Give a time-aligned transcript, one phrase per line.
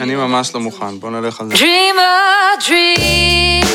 [0.00, 1.54] אני ממש לא מוכן, בוא נלך על זה.
[1.54, 3.66] Dream a dream.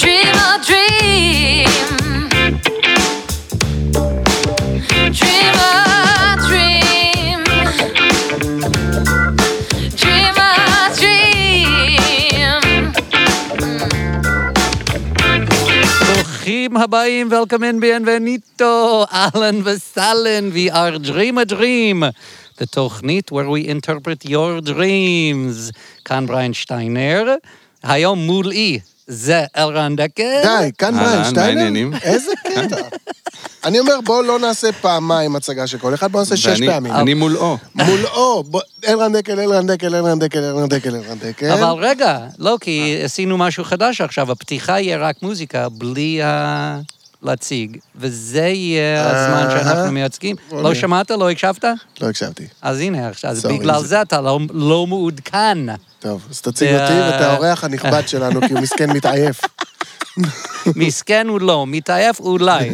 [0.00, 1.68] Dream a dream.
[5.18, 5.74] Dream a
[6.46, 7.40] dream.
[10.00, 10.50] Dream a
[10.98, 12.62] dream.
[16.14, 22.02] ברוכים הבאים, welcome in, bienvenido, אהלן וסהלן, we are Dream a Dream,
[22.62, 25.72] בתוכנית where we interpret your dreams.
[26.04, 27.34] כאן בריין שטיינר,
[27.82, 30.40] היום מולי זה אלרן דקל.
[30.42, 31.96] די, כאן בריין שטיינר?
[32.02, 32.76] איזה קטע.
[33.64, 36.92] אני אומר, בואו לא נעשה פעמיים הצגה של כל אחד, בואו נעשה שש פעמים.
[36.92, 37.58] אני מולו.
[37.74, 41.50] מולו, בוא- אלרן דקל, אלרן דקל, אלרן דקל, אלרן דקל, אלרן דקל.
[41.52, 46.80] אבל רגע, לא, כי עשינו משהו חדש עכשיו, הפתיחה יהיה רק מוזיקה, בלי ה...
[47.22, 49.58] להציג, וזה יהיה הזמן.
[49.58, 50.36] שאנחנו מציגים.
[50.50, 50.62] אוקיי.
[50.62, 51.10] לא שמעת?
[51.10, 51.64] לא הקשבת?
[52.00, 52.46] לא הקשבתי.
[52.62, 55.58] אז הנה, אז בגלל זה- אתה לא- לא מעודכן.
[55.98, 59.40] טוב, אז תציג אותי ואת האורח הנכבד שלנו, כי הוא מסכן מתעייף.
[60.76, 62.70] מסכן הוא לא, מתעייף אולי.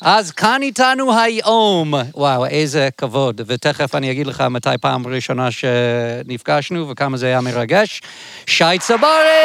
[0.00, 6.88] אז כאן איתנו היום, וואו, איזה כבוד, ותכף אני אגיד לך מתי פעם ראשונה שנפגשנו
[6.88, 8.00] וכמה זה היה מרגש.
[8.46, 9.42] שי צברי!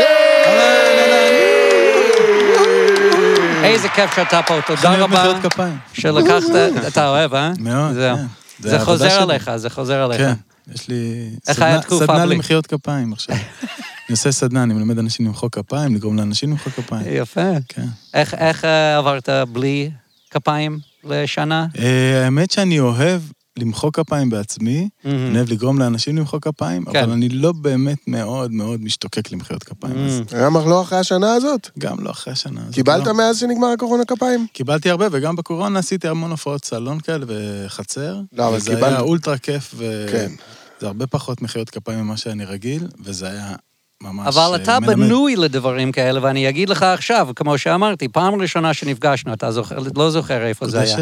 [3.73, 5.77] איזה כיף שאתה פה, תודה רבה מחיאות כפיים.
[5.93, 6.49] שלקחת,
[6.87, 7.51] אתה אוהב, אה?
[7.59, 7.95] מאוד.
[7.95, 8.15] כן.
[8.59, 9.21] זה חוזר.
[9.21, 10.17] עליך, זה חוזר עליך.
[10.21, 10.33] כן,
[10.73, 12.35] יש לי איך סדנה- היה תקופה סדנה בלי?
[12.35, 13.35] למחיאות כפיים עכשיו.
[14.05, 17.01] אני עושה סדנה, אני מלמד אנשים למחוא כפיים, לגרום לאנשים למחוא כפיים.
[17.11, 17.41] יפה.
[17.69, 17.85] כן.
[18.13, 19.91] איך- איך אה, עברת בלי
[20.31, 21.65] כפיים לשנה?
[21.79, 23.21] אה, האמת שאני אוהב
[23.59, 25.25] למחוא כפיים בעצמי, מהמם.
[25.27, 27.03] אני אוהב לגרום לאנשים למחוא כפיים, כן.
[27.03, 29.97] אבל אני לא באמת מאוד מאוד משתוקק למחיאות כפיים.
[29.97, 30.35] אז Mm.
[30.35, 31.69] למה לא אחרי השנה הזאת?
[31.79, 32.73] גם לא אחרי השנה הזאת.
[32.73, 33.13] קיבלת לא.
[33.13, 34.47] מאז שנגמר הקורונה כפיים?
[34.53, 38.19] קיבלתי הרבה, וגם בקורונה עשיתי המון הופעות סלון כאלה וחצר.
[38.33, 40.05] לא, אבל וזה קיבלת- היה אולטרה כיף, ו...
[40.11, 40.31] כן.
[40.79, 43.55] זה הרבה פחות מחיאות כפיים ממה שאני רגיל, וזה היה
[44.03, 44.93] ממש אבל אה, אתה מלמד.
[44.95, 50.11] בנוי לדברים כאלה, ואני אגיד לך עכשיו, כמו שאמרתי, פעם ראשונה שנפגשנו, אתה זוכר, לא
[50.11, 50.97] זוכר איפה זה היה.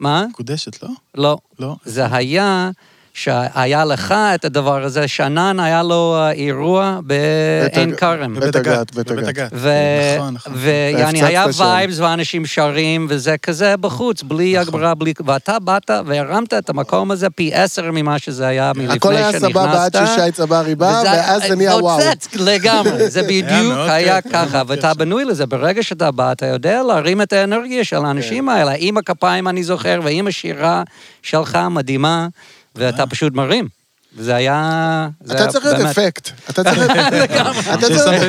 [0.00, 0.26] מה?
[0.30, 0.88] מקודשת, לא?
[1.14, 1.38] לא.
[1.58, 1.76] לא.
[1.84, 2.70] זה היה
[3.14, 8.40] שהיה לך את הדבר הזה, שנן היה לו אה, אירוע בעין כרם.
[8.40, 9.52] בית הגת, בית בבית הגת.
[9.52, 10.52] נכון, נכון.
[10.56, 11.46] ויעני, היה.
[11.58, 14.68] וייבס ואנשים שרים, וזה כזה בחוץ, בלי נכון.
[14.68, 15.12] הגברה, בלי...
[15.26, 19.52] ואתה באת והרמת את המקום הזה פי עשר ממה שזה היה מלפני הכל היה שנכנסת.
[19.52, 22.00] סבבה עד ששי צברי בא, ואז זה נהיה וואו.
[22.00, 24.90] התפוצץ לגמרי, זה בדיוק היה ככה, ואתה.
[25.00, 25.46] בנוי לזה.
[25.46, 28.48] ברגע שאתה בא, אתה יודע להרים את האנרגיה של האנשים כן.
[28.48, 30.82] האלה, עם הכפיים, אני זוכר, ועם השירה
[31.22, 32.28] שלך מדהימה,
[32.76, 33.68] ואתה פשוט מרים.
[34.16, 35.08] וזה היה...
[35.30, 36.30] אתה צריך להיות אפקט.
[36.50, 36.78] אתה צריך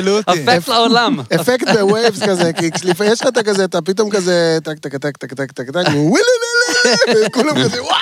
[0.04, 0.24] להיות...
[0.28, 1.20] אפקט לעולם.
[1.34, 2.70] אפקט ב vibes כזה, כי
[3.04, 5.82] יש לך את הכזה, אתה פתאום כזה, טק טק טק טק טק טק טק,
[7.26, 7.94] וכולם כזה, וואו!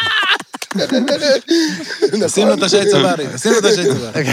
[2.29, 4.25] שים לו את השי צברי, שים לו את השי צברי.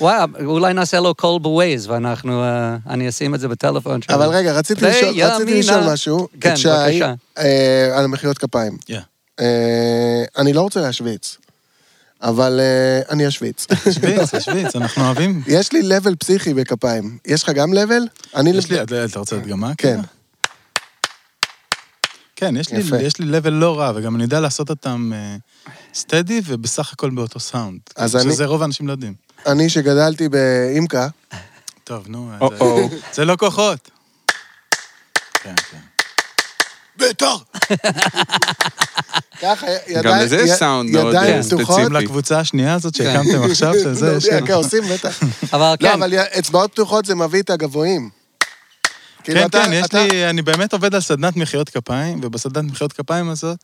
[0.00, 2.44] וואו, אולי נעשה לו קול בווייז, ואנחנו,
[2.88, 4.18] אני אשים את זה בטלפון שלנו.
[4.24, 4.84] אבל רגע, רציתי
[5.58, 6.28] לשאול- משהו.
[6.40, 7.14] כן, בבקשה.
[7.94, 8.76] על מחיאות כפיים.
[9.40, 11.36] אה, אני לא רוצה להשוויץ,
[12.22, 13.66] אבל אה, אני אשוויץ.
[13.94, 15.42] שוויץ, שוויץ, אנחנו אוהבים.
[15.46, 17.18] יש לי לבל פסיכי בכפיים.
[17.24, 18.02] יש לך גם לבל?
[18.36, 18.50] אני...
[18.50, 19.72] יש לי, אתה רוצה הדגמה?
[19.78, 20.00] כן.
[22.36, 23.02] כן, יש לי.
[23.02, 25.12] יש לי לבל לא רע, וגם אני יודע לעשות אותם
[25.94, 27.80] סטדי ובסך הכל באותו סאונד.
[27.96, 29.14] אז אני- שזה רוב האנשים לא יודעים.
[29.46, 31.08] אני שגדלתי באימקה,
[31.84, 32.96] טוב, נו, זה-.
[33.12, 33.90] זה לא כוחות.
[35.34, 35.78] כן, כן.
[37.00, 37.36] בית"ר!
[39.42, 40.24] ככה, ידיים...
[40.24, 41.66] לזה יש סאונד מאוד, ידיים אה, פתוחות.
[41.66, 41.82] ספציפי.
[41.84, 44.06] שים לקבוצה השנייה הזאת שהקמתם עכשיו, לא שזה...
[44.06, 44.46] יודע, שם.
[44.46, 45.20] כן, עושים בטח.
[45.54, 48.10] אבל לא, כן, אבל אצבעות פתוחות זה מביא את הגבוהים.
[49.24, 53.28] כאילו, כן, כן, יש לי, אני באמת עובד על סדנת מחיאות כפיים, ובסדנת מחיאות כפיים
[53.28, 53.58] הזאת,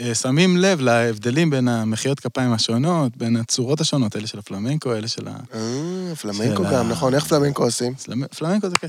[0.00, 5.08] אה, שמים לב להבדלים בין המחיאות כפיים השונות, בין הצורות השונות, אלה של הפלמנקו, אלה
[5.08, 5.36] של ה...
[5.54, 7.94] אה, פלמנקו גם, נכון, איך פלמנקו עושים?
[7.94, 8.88] פלמ- פלמנקו זה כן.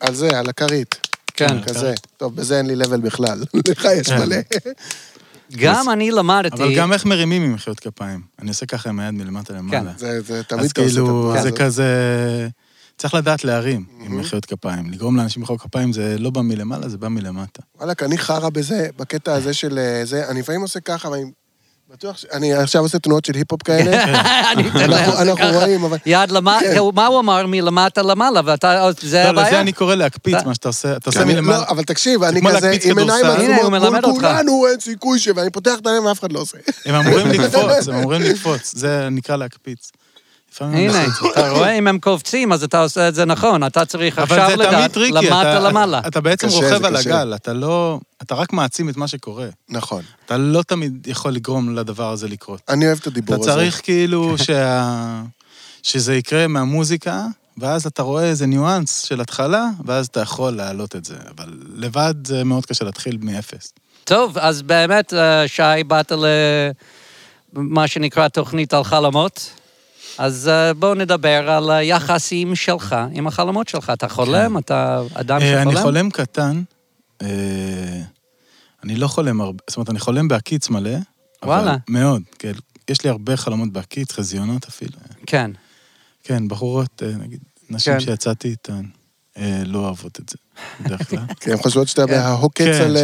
[0.00, 1.06] על זה, על הכרית.
[1.36, 1.62] כן.
[1.62, 1.94] כזה.
[2.16, 3.44] טוב, בזה אין לי לבל בכלל.
[3.68, 4.18] לך יש כן.
[4.18, 4.36] מלא.
[5.56, 6.56] גם אני למדתי...
[6.62, 8.20] אבל גם איך מרימים עם מחיאות כפיים.
[8.38, 9.92] אני עושה ככה עם היד מלמטה למעלה.
[9.96, 11.60] זה זה תמיד אז אתה עושה את כאילו, התנועה זה הזאת.
[11.60, 12.48] כזה...
[12.98, 14.90] צריך לדעת להרים עם מחיאות כפיים.
[14.90, 17.62] לגרום לאנשים למחוא כפיים זה לא בא מלמעלה, זה בא מלמטה.
[17.78, 21.24] וואלכ, אני חרא בזה, בקטע הזה של אה, זה, אני לפעמים עושה ככה, ואני
[21.92, 22.26] בטוח ש...
[22.32, 24.04] אני עכשיו עושה תנועות של היפ-הופ כאלה.
[24.52, 25.50] אני אתן אנחנו- ככה.
[25.58, 25.96] רואים, אבל...
[26.06, 26.80] יד למטה, כן.
[26.94, 27.46] מה הוא אמר?
[27.46, 29.48] מלמטה למעלה, ואתה, זה לא, הבעיה.
[29.48, 30.96] לזה אני קורא להקפיץ, אתה- מה שאתה עושה.
[30.96, 31.58] אתה עושה אני- מלמעלה.
[31.58, 34.20] לא, אבל תקשיב, אני כזה עם עיניים עצומות, מול.
[34.20, 35.28] כולנו אין סיכוי ש...
[35.36, 36.58] ואני פותח את העיניים ואף אחד לא עושה.
[36.86, 38.72] הם אמורים לקפוץ, הם אמורים לקפוץ.
[38.76, 39.90] זה נקרא להקפיץ.
[40.64, 41.04] הנה.
[41.32, 43.64] אתה רואה, אם הם קופצים, אז אתה עושה את זה נכון.
[43.64, 46.00] אתה צריך עכשיו לדעת למטה אתה- למעלה.
[46.06, 46.96] אתה בעצם רוכב על.
[46.96, 48.00] הגל, אתה לא...
[48.22, 49.46] אתה רק מעצים את מה שקורה.
[49.68, 50.02] נכון.
[50.26, 52.60] אתה לא תמיד יכול לגרום לדבר הזה לקרות.
[52.68, 53.52] אני אוהב את הדיבור אתה הזה.
[53.52, 55.22] צריך כאילו שה...
[55.82, 57.26] שזה יקרה מהמוזיקה,
[57.58, 61.14] ואז אתה רואה איזה ניואנס של התחלה, ואז אתה יכול להעלות את זה.
[61.36, 63.72] אבל לבד זה מאוד קשה להתחיל מאפס.
[64.04, 66.12] טוב, אז באמת, אה, שי, באת
[67.54, 69.50] למה שנקרא תוכנית על חלומות.
[70.18, 73.90] אז אה, בואו נדבר על היחסים שלך עם החלומות שלך.
[73.90, 74.58] אתה חולם?
[74.58, 75.68] אתה אדם אה, שחולם?
[75.68, 76.62] אני חולם קטן.
[77.22, 77.28] אה,
[78.84, 80.96] אני לא חולם הרבה, זאת אומרת, אני חולם בהקיץ מלא.
[81.44, 81.76] וואלה.
[81.88, 82.52] מאוד, כן.
[82.90, 84.98] יש לי הרבה חלומות בהקיץ, חזיונות אפילו.
[85.26, 85.50] כן.
[86.22, 87.40] כן, בחורות, נגיד,
[87.70, 88.00] נשים כן.
[88.00, 88.82] שיצאתי איתן,
[89.66, 90.36] לא אוהבות את זה,
[90.80, 91.18] בדרך כלל.
[91.40, 92.20] כי הן חושבות שאתה כן.
[92.54, 92.96] כן, על...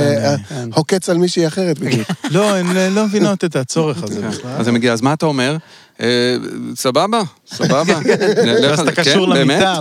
[0.48, 0.68] כן.
[0.74, 2.08] הוקץ על מישהי אחרת בדיוק.
[2.30, 4.28] לא, הן לא מבינות את הצורך הזה כן.
[4.30, 4.50] בכלל.
[4.50, 5.56] אז זה מגיע, אז מה אתה אומר?
[6.00, 6.36] אה,
[6.76, 7.98] סבבה, סבבה.
[8.62, 9.28] ואז על- אתה כן, קשור?
[9.28, 9.80] למיטה,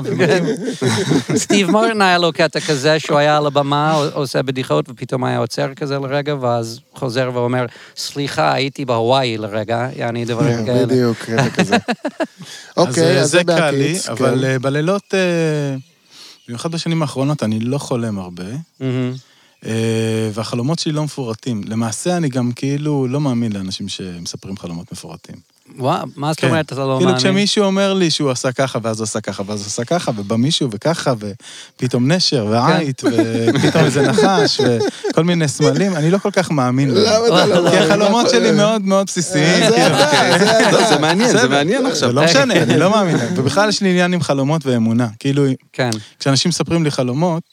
[1.35, 5.73] סטיב מורטון היה לו קטע כזה שהוא היה על הבמה, עושה בדיחות, ופתאום היה עוצר
[5.73, 7.65] כזה לרגע, ואז חוזר ואומר,
[7.97, 10.85] סליחה, הייתי בהוואי לרגע, יעני דברים כאלה.
[10.85, 11.77] בדיוק, קטע כזה.
[12.77, 13.95] אוקיי, אה, אז זה קל לי.
[14.09, 14.43] אבל כן.
[14.43, 15.75] אה, בלילות, אה,
[16.47, 18.43] במיוחד בשנים האחרונות, אני לא חולם הרבה.
[19.65, 21.61] אה, והחלומות שלי לא מפורטים.
[21.67, 25.50] למעשה, אני גם כאילו לא מאמין לאנשים שמספרים חלומות מפורטים.
[25.77, 26.47] וואו, מה זאת כן.
[26.47, 27.17] אומרת, אתה לא כאילו מאמין?
[27.17, 30.35] כשמישהו אומר לי שהוא עשה ככה, ואז הוא עשה ככה, ואז הוא עשה ככה, ובא
[30.35, 31.13] מישהו וככה,
[31.75, 33.01] ופתאום נשר, ועית,
[33.55, 34.61] ופתאום איזה נחש,
[35.09, 37.03] וכל מיני סמלים, אני לא כל כך מאמין להם.
[37.05, 37.91] למה אתה לא כי מאמין?
[37.91, 39.69] החלומות שלי מאוד מאוד בסיסיים.
[39.69, 40.71] זה כאילו.
[40.77, 41.47] לא, זה מעניין, זה.
[41.47, 42.09] מעניין עכשיו.
[42.09, 43.33] זה לא משנה, אני לא מאמין להם.
[43.35, 45.07] ובכלל יש לי עניין עם חלומות ואמונה.
[45.19, 45.89] כאילו, כן.
[46.19, 47.43] כשאנשים מספרים לי חלומות,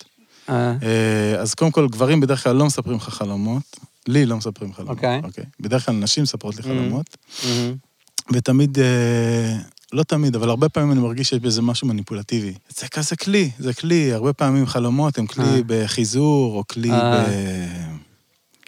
[0.49, 3.63] אה, אה, אז קודם כל, גברים בדרך כלל לא מספרים לך חלומות.
[4.09, 4.97] לי לא מספרים חלומות.
[4.97, 5.21] אוקיי.
[5.25, 5.45] אוקיי.
[5.61, 7.17] בדרך כלל נשים מספרות לי חלומות.
[8.33, 9.57] ותמיד, אה,
[9.93, 12.53] לא תמיד, אבל הרבה פעמים אני מרגיש שיש בזה משהו מניפולטיבי.
[12.79, 14.13] זה כזה כלי, זה כלי.
[14.13, 15.35] הרבה פעמים חלומות הם אה.
[15.35, 17.25] כלי בחיזור, או כלי אה.
[17.25, 17.29] ב...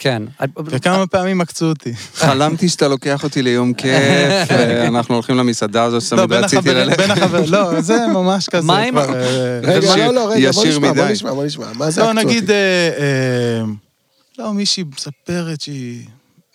[0.02, 0.22] כן.
[0.66, 1.92] וכמה פעמים עקצו אותי.
[2.14, 6.98] חלמתי שאתה לוקח אותי ליום כיף, ואנחנו הולכים למסעדה הזאת לא, שתמיד רציתי ללכת.
[6.98, 9.14] בין החברים, לא, זה ממש כזה מה עם- כבר...
[9.14, 11.04] אה, רגע, ישיר- לא, לא, רגע, בוא נשמע, בוא.
[11.08, 11.66] נשמע, בוא נשמע.
[11.74, 12.52] מה זה לא, עקצו נגיד, אותי?
[12.52, 13.62] אה, אה,
[14.38, 16.00] לא, מישהי מספרת שהיא...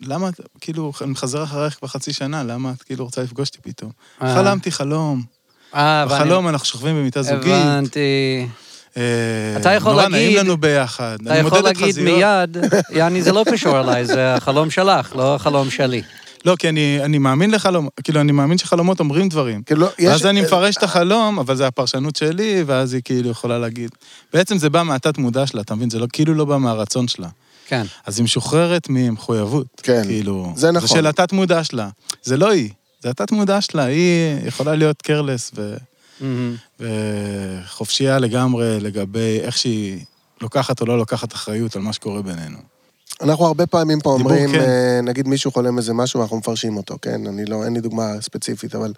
[0.02, 3.60] למה, את- כאילו, אני מחזר אחרייך כבר חצי שנה, למה את כאילו רוצה לפגוש אותי
[3.72, 3.92] פתאום?
[4.22, 4.36] אה.
[4.36, 5.22] חלמתי חלום.
[5.76, 7.54] אה, ואני- בחלום אנחנו שוכבים במיטה זוגית.
[7.54, 8.48] הבנתי.
[8.98, 9.02] אה,
[9.62, 11.18] אתה יכול נורא להגיד- נעים לנו ביחד.
[11.24, 12.18] אתה אני יכול להגיד חזירות.
[12.18, 12.58] מיד,
[12.92, 16.02] יעני זה לא קשור אליי, זה החלום שלך, לא החלום שלי.
[16.46, 19.62] לא, כי אני, אני מאמין לחלום, כאילו, אני מאמין שחלומות אומרים דברים.
[19.64, 23.60] כאילו, יש- ואז אני מפרש את החלום, אבל זה הפרשנות שלי, ואז היא כאילו יכולה
[23.60, 23.90] להגיד.
[24.34, 25.90] בעצם זה בא מהתת מודע שלה, אתה מבין?
[25.90, 27.28] זה לא, כאילו לא בא מהרצון שלה.
[27.68, 27.86] כן.
[28.06, 29.68] אז היא משוחררת ממחויבות.
[29.84, 30.88] כן, כאילו, זה נכון.
[30.88, 31.90] זה של התת מודע שלה.
[32.24, 32.70] זה לא היא,
[33.04, 33.84] זה התת מודע שלה.
[33.84, 35.76] היא יכולה להיות קרלס ו...
[36.20, 36.56] מהמם.
[36.80, 40.00] וחופשייה לגמרי לגבי איך שהיא
[40.42, 42.58] לוקחת או לא לוקחת אחריות על מה שקורה בינינו.
[43.22, 44.60] אנחנו הרבה פעמים פה דיבור, אומרים, כן.
[44.60, 47.28] אה, נגיד מישהו חולם איזה משהו, אנחנו מפרשים אותו, כן?
[47.28, 48.94] אני לא, אין לי דוגמה ספציפית, אבל...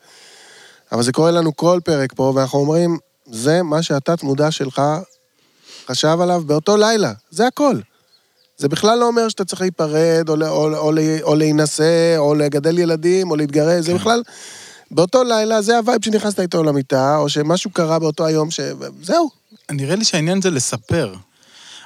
[0.91, 4.81] אבל זה קורה לנו כל פרק פה, ואנחנו אומרים, זה מה שהתת מודע שלך
[5.87, 7.75] חשב עליו באותו לילה, זה הכל.
[8.57, 12.79] זה בכלל לא אומר שאתה צריך להיפרד, או, או, או, או, או להינשא, או לגדל
[12.79, 14.23] ילדים, או להתגרש, זה בכלל...
[14.91, 18.59] באותו לילה, זה ה vibe שנכנסת איתו למיטה, או שמשהו קרה באותו היום, ש...
[19.01, 19.29] זהו.
[19.71, 21.13] נראה לי שהעניין זה לספר.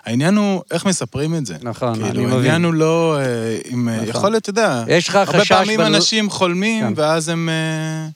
[0.06, 1.56] העניין הוא איך מספרים את זה.
[1.62, 2.34] נכון, אני כאילו, מבין.
[2.38, 3.18] העניין הוא לא...
[3.20, 3.90] אה, אם...
[3.90, 4.08] אה, נכון.
[4.08, 5.52] יכול להיות, אתה יודע, יש לך הרבה חשש...
[5.52, 6.94] פעמים בל- אנשים חולמים, כן.
[6.96, 7.50] ואז הם...
[7.50, 8.08] אה,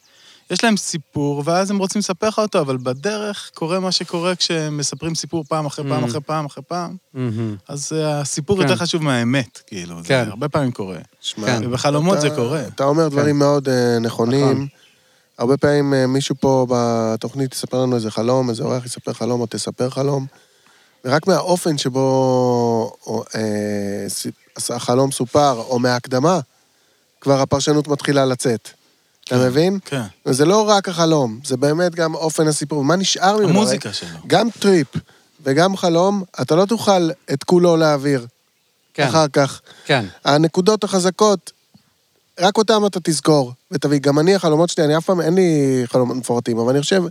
[0.52, 4.78] יש להם סיפור, ואז הם רוצים לספר לך אותו, אבל בדרך קורה מה שקורה כשהם
[4.78, 6.07] מספרים סיפור פעם אחרי פעם Mm.
[6.07, 7.56] אחרי פעם אחרי פעם, מהמם.
[7.68, 8.64] אז אה, הסיפור כן.
[8.64, 10.02] יותר חשוב מהאמת, כאילו.
[10.02, 10.25] זה כן.
[10.30, 10.97] הרבה פעמים קורה.
[11.45, 11.61] כן.
[11.66, 12.61] ובחלומות זה קורה.
[12.68, 14.52] אתה אומר דברים מאוד אה, נכונים.
[14.52, 14.68] נכון.
[15.37, 19.45] הרבה פעמים אה, מישהו פה בתוכנית יספר לנו איזה חלום, איזה אורח יספר חלום או
[19.49, 20.25] תספר חלום,
[21.06, 21.99] ורק מהאופן שבו
[23.07, 23.42] או, אה,
[24.09, 24.28] ס-
[24.71, 26.40] החלום סופר, או מההקדמה,
[27.21, 28.69] כבר הפרשנות מתחילה לצאת.
[29.28, 29.46] אתה כן.
[29.46, 29.80] מבין?
[29.86, 30.02] כן.
[30.26, 32.84] וזה לא רק החלום, זה באמת גם אופן הסיפור.
[32.84, 33.50] מה נשאר ממנו?
[33.50, 34.20] המוזיקה הרי שלו.
[34.28, 34.88] גם טריפ
[35.44, 38.28] וגם חלום, אתה לא תוכל את כולו להעביר
[38.94, 39.62] כן, אחר כך.
[39.86, 40.06] כן.
[40.26, 41.52] הנקודות החזקות,
[42.40, 44.00] רק אותם אתה תזכור ותביא.
[44.00, 47.04] גם אני, החלומות שלי, אני אף פעם, אין לי חלומות מפורטים, אבל אני חושב,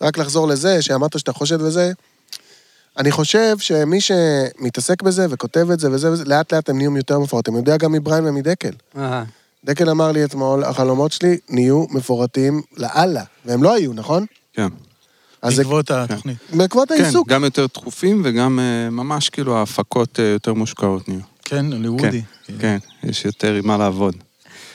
[0.00, 1.92] רק לחזור לזה, שאמרת שאתה חושד בזה,
[2.98, 7.18] אני חושב שמי שמתעסק בזה וכותב את זה וזה וזה, לאט לאט הם נהיים יותר
[7.18, 7.54] מפורטים.
[7.54, 8.72] אני יודע גם מבריין ומדקל.
[8.98, 9.24] אהה.
[9.64, 14.26] דקל אמר לי אתמול, החלומות שלי נהיו מפורטים לאללה, והם לא היו, נכון?
[14.52, 14.68] כן.
[15.42, 16.36] אז זה בעקבות התוכנית.
[16.52, 17.28] בעקבות כן, העיסוק.
[17.28, 21.20] גם יותר דחופים וגם אה, ממש כאילו ההפקות אה, יותר מושקעות נהיו.
[21.44, 22.22] כן, הוליוודי.
[22.58, 24.16] כן, יש יותר עם מה לעבוד.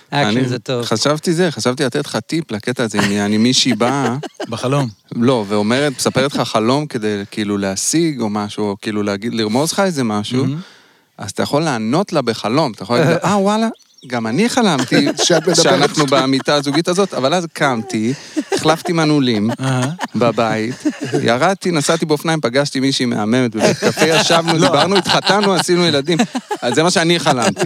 [0.09, 0.85] אקשן אני זה טוב.
[0.85, 4.15] חשבתי זה, חשבתי לתת לך טיפ לקטע הזה, אם אני מישהי באה,
[4.49, 4.89] בחלום.
[5.15, 9.79] לא, ואומרת, מספרת לך חלום כדי כאילו להשיג או משהו, או כאילו להגיד, לרמוז לך
[9.79, 10.45] איזה משהו,
[11.17, 13.67] אז אתה יכול לענות לה בחלום, אתה יכול להגיד, אה וואלה,
[14.07, 15.07] גם אני חלמתי.
[15.63, 18.13] שאנחנו במיטה הזוגית הזאת, אבל אז קמתי,
[18.53, 19.81] החלפתי מנעולים אה,
[20.15, 20.83] בבית,
[21.23, 24.67] ירדתי, נסעתי באופניים, פגשתי מישהי מהממת בבית קפה, ישבנו, לא.
[24.67, 26.17] דיברנו, התחתנו, עשינו ילדים.
[26.61, 27.65] אז זה מה שאני חלמתי.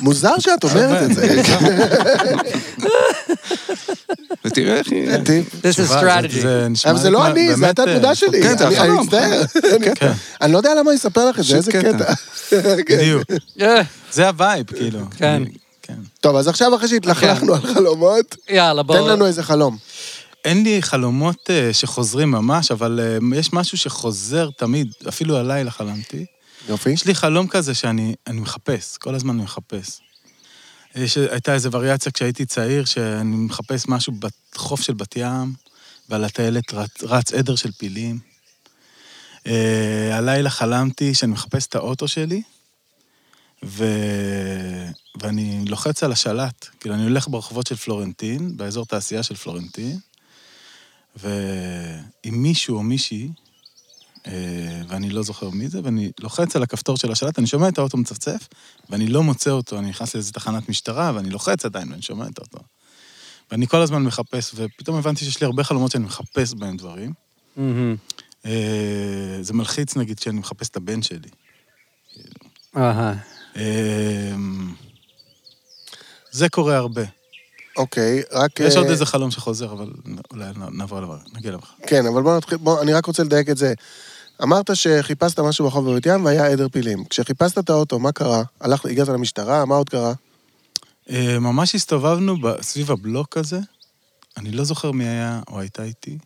[0.00, 1.42] מוזר שאת אומרת את זה.
[4.44, 5.16] ותראה איך היא...
[5.24, 5.46] טיפ.
[5.54, 6.32] This is strategy.
[6.32, 8.42] זה- זה נשמע אבל זה לא אני, זה התת-מודע אה, שלי.
[8.42, 9.06] כן, זה אני- אני החלום.
[9.06, 9.42] מצטער.
[9.94, 10.12] כן,
[10.42, 11.92] אני לא יודע למה אני אספר לך את זה, איזה קטע.
[11.92, 12.14] קטע.
[12.86, 12.96] כן.
[12.98, 13.22] בדיוק.
[13.60, 13.80] אה,
[14.12, 15.00] זה הווייב, כאילו.
[15.16, 15.42] כן.
[15.82, 15.94] כן.
[16.20, 18.96] טוב, אז עכשיו אחרי שהתלכלכנו על חלומות, יאללה, בוא.
[18.96, 19.76] תן לנו איזה חלום.
[20.44, 26.26] אין לי חלומות אה, שחוזרים ממש, אבל אה, יש משהו שחוזר תמיד, אפילו הלילה חלמתי.
[26.68, 26.90] יופי.
[26.90, 30.00] יש לי חלום כזה שאני אני מחפש, כל הזמן מחפש.
[30.94, 34.12] יש, הייתה איזו וריאציה כשהייתי צעיר, שאני מחפש משהו
[34.52, 35.54] בחוף של בת ים,
[36.08, 38.18] ועל הטיילת רץ, רץ עדר של פילים.
[39.38, 39.48] Uh,
[40.12, 42.42] הלילה חלמתי שאני מחפש את האוטו שלי,
[43.64, 43.84] ו...
[45.20, 46.68] ואני לוחץ על השלט.
[46.80, 49.98] כאילו, אני הולך ברחובות של פלורנטין, באזור תעשייה של פלורנטין,
[51.16, 53.28] ועם מישהו או מישהי,
[54.88, 57.96] ואני לא זוכר מי זה, ואני לוחץ על הכפתור של השלט, אני שומע את האוטו
[57.96, 58.48] מצפצף,
[58.90, 62.38] ואני לא מוצא אותו, אני נכנס לאיזו תחנת משטרה, ואני לוחץ עדיין, ואני שומע את
[62.38, 62.58] האוטו.
[63.50, 67.12] ואני כל הזמן מחפש, ופתאום הבנתי שיש לי הרבה חלומות שאני מחפש בהם דברים.
[67.56, 67.96] מהמם.
[68.46, 71.28] אה, זה מלחיץ, נגיד, כשאני מחפש את הבן שלי.
[72.76, 73.14] אהה.
[73.56, 74.34] אה,
[76.30, 77.02] זה קורה הרבה.
[77.76, 78.60] אוקיי, רק...
[78.60, 79.90] יש אה, עוד איזה חלום שחוזר, אבל
[80.30, 81.60] אולי נעבור אליו, נגיע אליו.
[81.86, 83.74] כן, אבל בוא נתחיל, בוא, אני רק רוצה לדייק את זה.
[84.42, 87.04] אמרת שחיפשת משהו ברחוב בבת ים והיה עדר פילים.
[87.04, 88.42] כשחיפשת את האוטו, מה קרה?
[88.60, 90.12] הלכת, הגעת למשטרה, מה עוד קרה?
[91.10, 93.60] אה, ממש הסתובבנו סביב הבלוק הזה,
[94.36, 96.18] אני לא זוכר מי היה או הייתה איתי.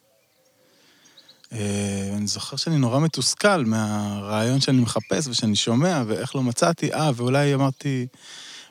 [1.52, 6.92] אה, אני זוכר שאני נורא מתוסכל מהרעיון שאני מחפש ושאני שומע, ואיך לא מצאתי.
[6.92, 8.06] אה, ואולי אמרתי,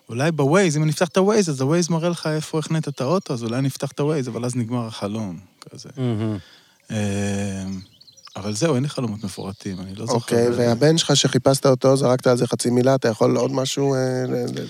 [0.10, 3.34] אולי בווייז, אם אני אפתח את הווייז, אז הווייז מראה לך איפה החנית את האוטו,
[3.34, 5.90] אז אולי אני אפתח את הווייז, אבל אז נגמר החלום, כזה.
[5.98, 6.38] מהמם.
[8.36, 10.16] אבל זהו, אין לי חלומות מפורטים, אני לא זוכר.
[10.16, 14.00] אוקיי, והבן שלך שחיפשת אותו, זרקת על זה חצי מילה, אתה יכול עוד משהו אה,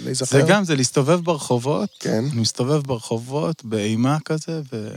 [0.05, 0.37] להיזכר?
[0.37, 1.89] זה גם, זה להסתובב ברחובות.
[1.99, 2.23] כן.
[2.31, 4.89] אני מסתובב ברחובות באימה כזה, ו...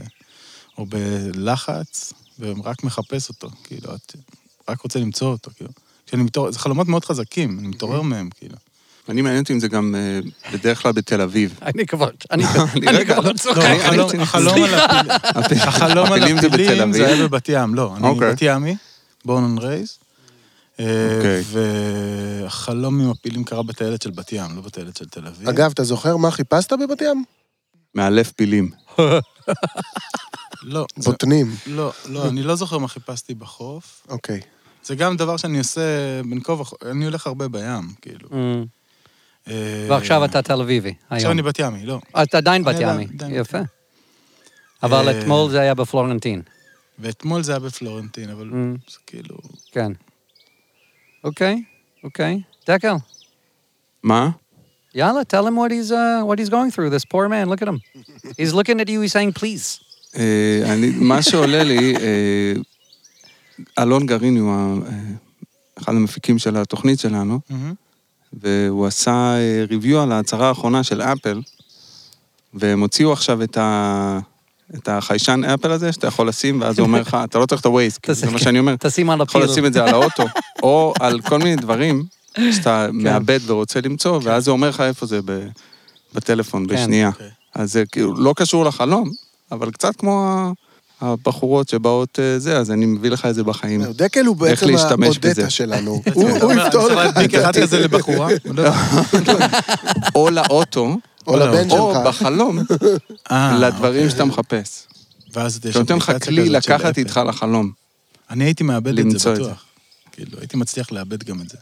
[0.77, 4.15] או בלחץ, ורק מחפש אותו, כאילו, את...
[4.69, 5.69] רק רוצה למצוא אותו, כאילו.
[6.05, 8.55] כשאני מתעורר, זה חלומות מאוד חזקים, אני מתעורר מהם, כאילו.
[9.09, 10.19] אני מעניין אותי אם זה גם אה,
[10.53, 11.59] בדרך כלל בתל אביב.
[11.75, 13.57] אני כבר, אני אני אני רגע, כבר צוחק.
[13.61, 14.47] אני- החלום- על
[15.43, 17.07] הפיל- החלום על הפילים זה?
[17.07, 18.31] היה בבת ים, לא, אני אוקיי.
[18.31, 18.75] בת ימי,
[19.25, 19.97] born and raised.
[21.51, 25.49] והחלום עם הפילים קרה בטיילת של בת ים, לא בטיילת של תל אביב.
[25.49, 27.23] אגב, אתה זוכר מה חיפשת בבת ים?
[27.95, 28.69] מאלף פילים.
[30.63, 31.55] לא, בוטנים.
[31.67, 34.07] לא, לא, אני לא זוכר מה חיפשתי בחוף.
[34.09, 34.39] אוקיי.
[34.83, 35.81] זה גם דבר שאני עושה
[36.29, 38.29] בין כה וכה, אני הולך הרבה בים, כאילו.
[39.49, 41.31] אה, ועכשיו אתה תל אביבי, עכשיו היום.
[41.31, 41.99] אני בת ימי, לא.
[42.23, 43.59] אתה עדיין בת ימי, יפה.
[44.83, 46.41] אבל אה, אתמול זה היה בפלורנטין.
[46.99, 48.91] ואתמול זה היה בפלורנטין, אבל Mm.
[48.91, 49.35] זה כאילו...
[49.71, 49.91] כן.
[51.23, 51.63] אוקיי,
[52.03, 52.41] אוקיי.
[52.69, 52.93] דקל,
[54.03, 54.29] מה?
[54.95, 55.95] יאללה, tell him what he's, uh,
[56.29, 57.79] what he's going through, this poor man, look at him.
[58.37, 59.83] He's looking at you, he's saying please.
[60.15, 61.93] אה, אני, מה שעולה לי,
[63.79, 64.83] אלון גרעיני הוא
[65.79, 67.73] אחד המפיקים של התוכנית שלנו, מהמם.
[68.41, 69.35] והוא עשה
[69.69, 71.41] ריוויו על ההצהרה האחרונה של אפל,
[72.53, 74.19] והם הוציאו עכשיו את, ה...
[74.75, 77.65] את החיישן אפל הזה, שאתה יכול לשים, ואז הוא אומר לך, אתה לא צריך את
[77.65, 78.75] ה-Waze, כאילו, זה מה שאני אומר.
[78.79, 79.43] תשים על אתה יכול.
[79.43, 80.23] לשים את זה על האוטו,
[80.63, 82.03] או על כל מיני דברים
[82.51, 85.47] שאתה מאבד ורוצה למצוא, ואז זה אומר לך איפה זה ב...
[86.13, 86.75] בטלפון, כן.
[86.75, 87.07] בשנייה.
[87.07, 87.29] אוקיי.
[87.55, 89.11] אז זה כאילו לא קשור לחלום,
[89.51, 90.53] אבל קצת כמו
[91.03, 93.83] הבחורות שבאות אה, זה, אז אני מביא לך את זה בחיים.
[93.83, 95.49] דקל הוא איך בעצם בזה.
[95.49, 96.01] שלנו.
[96.07, 98.29] אתה הוא יפתור אני לך צריך להדביק אחד כזה לבחורה?
[98.45, 98.69] לא.
[100.15, 102.07] או לאוטו, או לבן או שלך.
[102.07, 102.59] בחלום,
[103.31, 104.87] אה, לדברים שאתה מחפש.
[105.33, 106.97] ואז יש שנותן לך כלי לקחת.
[106.97, 107.71] איתך לחלום.
[108.29, 109.65] אני הייתי מאבד את זה את בטוח.
[110.11, 111.57] כאילו, הייתי מצליח לאבד גם את זה.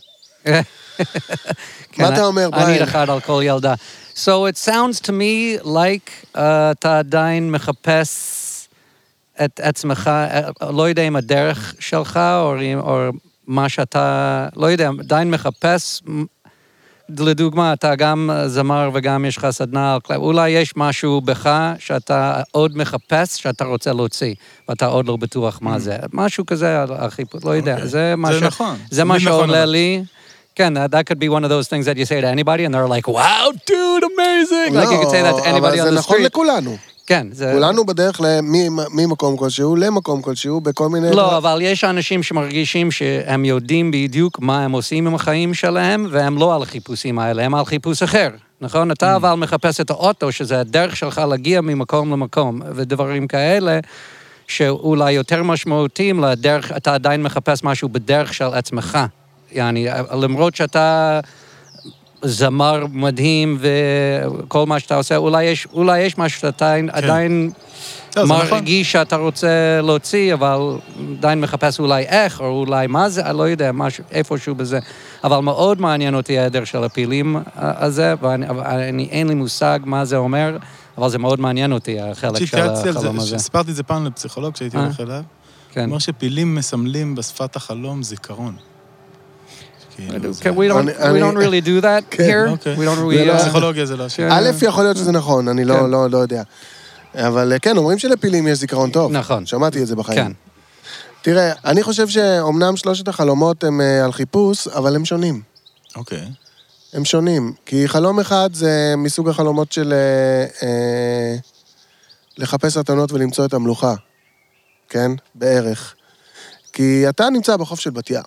[1.92, 2.84] כן, מה אתה אומר, אני בריין?
[2.84, 3.74] אחד על כל ילדה.
[4.16, 6.40] So it sounds to me like uh,
[6.72, 8.41] אתה עדיין מחפש
[9.46, 13.10] את עצמך, אה, לא יודע אם הדרך שלך, או, או
[13.48, 16.02] מה שאתה, לא יודע, עדיין מחפש.
[17.20, 23.42] לדוגמה, אתה גם זמר וגם יש לך סדנה, אולי יש משהו בך שאתה עוד מחפש,
[23.42, 24.34] שאתה רוצה להוציא,
[24.70, 25.98] ואתה עוד לא בטוח מה זה.
[26.14, 27.88] משהו כזה, החיפוש, לא יודע, אוקיי.
[27.88, 28.44] זה מה זה ש...
[28.44, 28.78] נכון.
[28.92, 30.04] זה מה נכון, שעולה אבל- לי.
[30.56, 32.74] כן, that, that could be one of those things that you say to anybody and
[32.74, 34.74] they're like, wow, dude, amazing.
[34.76, 36.24] Like you could say that to לא, אבל anybody on זה the נכון street.
[36.26, 36.78] לכולנו.
[37.08, 37.52] כן, זה...
[37.54, 38.22] כולנו בדרך
[38.94, 41.12] ממקום כלשהו למקום כלשהו בכל מיני...
[41.12, 46.38] לא, אבל יש אנשים שמרגישים שהם יודעים בדיוק מה הם עושים עם החיים שלהם, והם
[46.38, 48.30] לא על החיפושים האלה, הם על חיפוש אחר,
[48.62, 48.92] נכון?
[48.92, 53.80] אתה אבל מחפש את האוטו, שזה הדרך שלך להגיע ממקום למקום, ודברים כאלה,
[54.48, 58.98] שאולי יותר משמעותיים לדרך, אתה עדיין מחפש משהו בדרך של עצמך.
[59.52, 61.20] יעני, למרות שאתה
[62.22, 67.52] זמר מדהים וכל מה שאתה עושה, אולי יש, אולי יש משהו שאתה עדיין- עדיין
[68.18, 68.38] לא, נכון.
[68.52, 69.48] מרגיש שאתה רוצה
[69.84, 70.60] להוציא, אבל
[71.18, 74.80] עדיין מחפש אולי איך, או אולי מה זה, אני לא יודע, משהו, איפשהו בזה.
[75.24, 79.80] אבל מאוד מעניין אותי העדר של הפילים אה, הזה, ואני אבל אני, אין לי מושג
[79.84, 80.58] מה זה אומר,
[80.98, 83.38] אבל זה מאוד מעניין אותי, החלק של החלום זה, הזה.
[83.38, 84.84] סיפרתי את זה פעם לפסיכולוג כשהייתי אה?
[84.84, 85.22] הולך אליו.
[85.72, 85.80] כן.
[85.82, 88.56] הוא אומר שפילים מסמלים בשפת החלום זיכרון.
[89.98, 90.04] זה-
[90.42, 92.50] Okay, we don't, אני- we אני- don't really do that כן, here.
[92.52, 92.76] אוקיי.
[92.76, 93.28] We don't זה really...
[93.28, 94.30] לא- uh, פסיכולוגיה זה לא השם.
[94.30, 94.32] כן.
[94.32, 95.68] א', יכול להיות שזה נכון, אני כן.
[95.68, 96.44] לא, לא, לא יודע.
[97.16, 99.12] אבל אה, כן, אומרים שלפילים יש זיכרון טוב.
[99.12, 99.46] נכון.
[99.46, 100.18] שמעתי את זה בחיים.
[100.26, 100.32] כן.
[101.22, 105.42] תראה, אני חושב שאומנם שלושת החלומות הם אה, על חיפוש, אבל הם שונים.
[105.96, 106.26] אוקיי.
[106.94, 107.54] הם שונים.
[107.66, 111.36] כי חלום אחד זה מסוג החלומות של אה, אה,
[112.38, 113.94] לחפש אתונות ולמצוא את המלוכה,
[114.90, 115.12] כן?
[115.36, 115.96] בערך.
[116.74, 118.22] כי אתה נמצא בחוף של בת ים,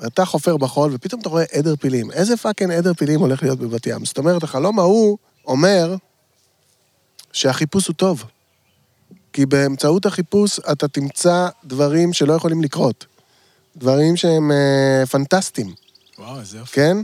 [0.00, 2.10] ואתה חופר בחול, ופתאום אתה רואה עדר פילים.
[2.10, 4.04] איזה פאקינג עדר פילים הולך להיות בבת ים?
[4.04, 5.96] זאת אומרת, החלום ההוא אומר
[7.32, 8.24] שהחיפוש הוא טוב.
[9.32, 13.06] כי באמצעות החיפוש אתה תמצא דברים שלא יכולים לקרות.
[13.76, 15.74] דברים שהם אה, פנטסטיים.
[16.18, 16.72] וואו, איזה יופי.
[16.72, 16.96] כן?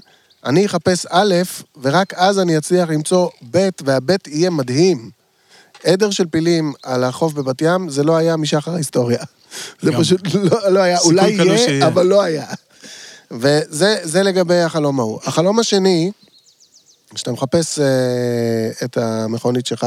[0.44, 1.34] אני אחפש א',
[1.82, 5.10] ורק אז אני אצליח למצוא ב', והב' יהיה מדהים.
[5.84, 9.24] עדר של פילים על החוף בבת ים, זה לא היה משחר ההיסטוריה.
[9.80, 9.92] זה.
[9.98, 11.86] פשוט לא, לא היה, אולי יהיה, שיהיה.
[11.86, 12.46] אבל לא היה.
[13.30, 15.20] וזה זה לגבי החלום ההוא.
[15.24, 16.12] החלום השני,
[17.14, 19.86] כשאתה מחפש אה, את המכונית שלך,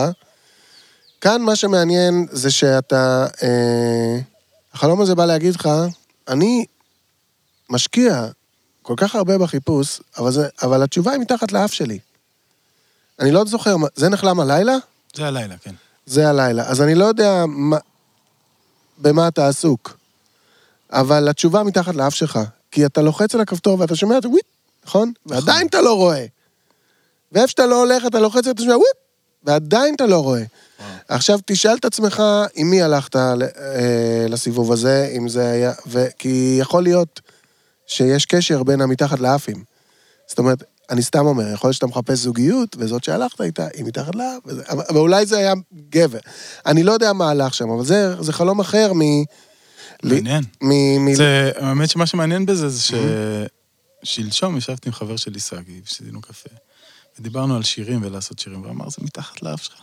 [1.21, 3.27] כאן מה שמעניין זה שאתה...
[3.43, 4.19] אה,
[4.73, 5.69] החלום הזה בא להגיד לך,
[6.27, 6.65] אני
[7.69, 8.27] משקיע
[8.81, 11.99] כל כך הרבה בחיפוש, אבל, זה, אבל התשובה היא מתחת לאף שלי.
[13.19, 14.75] אני לא זוכר, זה נחלם הלילה?
[15.15, 15.73] זה הלילה, כן.
[16.05, 16.63] זה הלילה.
[16.67, 17.77] אז אני לא יודע מה,
[18.97, 19.97] במה אתה עסוק,
[20.91, 22.39] אבל התשובה מתחת לאף שלך.
[22.71, 24.45] כי אתה לוחץ על הכפתור ואתה שומע את הוויפ,
[24.85, 25.11] נכון?
[25.25, 26.25] ועדיין אתה לא רואה.
[27.31, 28.97] ואיפה שאתה לא הולך, אתה לוחץ ואתה שומע וויפ,
[29.43, 30.43] ועדיין אתה לא רואה.
[31.07, 32.23] עכשיו, תשאל את עצמך
[32.55, 33.31] עם מי הלכת אה,
[34.29, 35.73] לסיבוב הזה, אם זה היה...
[35.87, 36.05] ו...
[36.19, 37.21] כי יכול להיות
[37.87, 39.63] שיש קשר בין המתחת לאפים.
[40.27, 44.15] זאת אומרת, אני סתם אומר, יכול להיות שאתה מחפש זוגיות, וזאת שהלכת איתה, היא מתחת
[44.15, 45.53] לאף, וזה- אבל אבל אולי זה היה
[45.89, 46.19] גבר.
[46.65, 48.99] אני לא יודע מה הלך שם, אבל זה, זה חלום אחר מ...
[50.03, 50.43] מעניין.
[50.61, 51.05] מ...
[51.05, 51.13] מ...
[51.13, 52.95] זה, האמת שמה שמעניין בזה זה
[54.03, 56.49] ששלשום ישבתי עם חבר שלי, סגי, ושתינו קפה,
[57.19, 59.79] ודיברנו על שירים ולעשות שירים, ואמר, זה מתחת לאף שלך.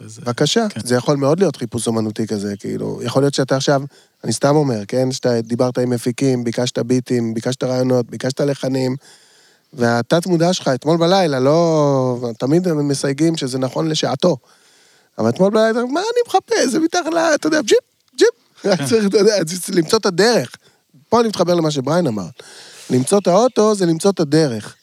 [0.00, 0.20] וזה...
[0.20, 0.80] בבקשה, כן.
[0.84, 3.82] זה יכול מאוד להיות חיפוש אומנותי כזה, כאילו, יכול להיות שאתה עכשיו,
[4.24, 8.96] אני סתם אומר, כן, שאתה דיברת עם מפיקים, ביקשת ביטים, ביקשת רעיונות, ביקשת לחנים,
[9.72, 12.30] והתת מודע שלך אתמול בלילה, לא...
[12.38, 14.36] תמיד הם מסייגים שזה נכון לשעתו,
[15.18, 16.72] אבל אתמול בלילה, מה אני מחפש?
[16.72, 17.18] זה מתחת ל...
[17.34, 17.78] אתה יודע, ג'יפ,
[18.16, 18.28] ג'יפ.
[18.64, 19.34] רק צריך, אתה יודע,
[19.68, 20.56] למצוא את הדרך.
[21.08, 22.26] פה אני מתחבר למה שבריין אמר.
[22.90, 24.74] למצוא את האוטו זה למצוא את הדרך.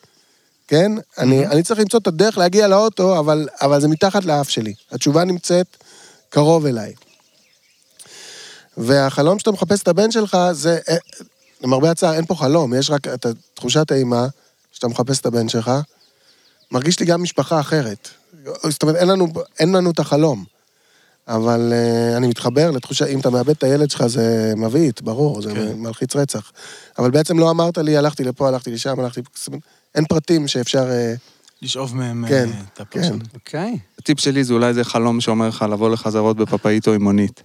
[0.67, 0.91] כן?
[1.17, 4.73] אני, אני צריך למצוא את הדרך להגיע לאוטו, אבל, אבל זה מתחת לאף שלי.
[4.91, 5.77] התשובה נמצאת
[6.29, 6.93] קרוב אליי.
[8.77, 10.95] והחלום שאתה מחפש את הבן שלך, זה, אה,
[11.61, 14.27] למרבה הצער, אין פה חלום, יש רק את תחושת האימה,
[14.71, 15.71] שאתה מחפש את הבן שלך.
[16.71, 18.09] מרגיש לי גם משפחה אחרת.
[18.69, 19.27] זאת אומרת, אין לנו,
[19.59, 20.57] אין לנו את החלום.
[21.27, 25.51] אבל uh, אני מתחבר לתחושה, אם אתה מאבד את הילד שלך זה מבעית, ברור, זה
[25.51, 25.73] כן.
[25.75, 26.51] מלחיץ רצח.
[26.99, 29.21] אבל בעצם לא אמרת לי, הלכתי לפה, הלכתי לשם, הלכתי...
[29.95, 30.89] אין פרטים שאפשר...
[30.89, 33.21] Uh, לשאוב מהם כן, אה, את הפרשנות.
[33.33, 33.77] אוקיי.
[33.99, 37.43] הטיפ שלי זה אולי זה חלום שאומר לך לבוא לחזרות בפפאיטו עם מונית.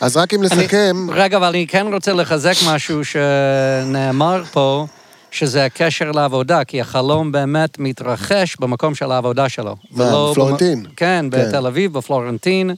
[0.00, 4.86] אז רק אם לסכם, רגע, אבל אני כן רוצה לחזק משהו שנאמר פה,
[5.30, 9.76] שזה הקשר לעבודה, כי החלום באמת מתרחש במקום של העבודה שלו.
[9.92, 10.82] ולא בפלורנטין?
[10.82, 11.48] במ- כן, כן.
[11.48, 12.70] בתל אביב, בפלורנטין.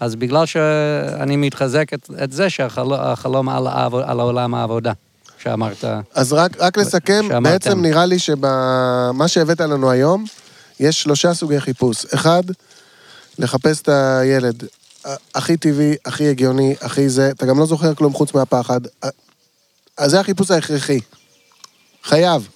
[0.00, 4.92] אז בגלל שאני מתחזק את, את זה שהחלום על, העב- על עולם העבודה,
[5.42, 5.84] שאמרת.
[6.14, 7.42] אז רק, רק לסכם, שאמרתם.
[7.42, 10.24] בעצם נראה לי שבמה שהבאת לנו היום,
[10.80, 12.04] יש שלושה סוגי חיפוש.
[12.14, 12.42] אחד,
[13.38, 14.64] לחפש את הילד
[15.34, 18.80] הכי טבעי, הכי הגיוני, הכי זה, אתה גם לא זוכר כלום חוץ מהפחד.
[19.96, 21.00] אז זה החיפוש ההכרחי.
[22.08, 22.48] חייב.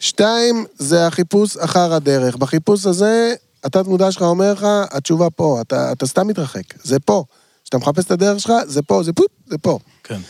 [0.00, 2.36] שתיים, זה החיפוש אחר הדרך.
[2.36, 7.24] בחיפוש הזה, התת מודע שלך אומר לך, התשובה פה, אתה, אתה סתם מתרחק, זה פה.
[7.64, 9.78] כשאתה מחפש את הדרך שלך, זה פה, זה פופ, זה פה.
[10.04, 10.20] כן.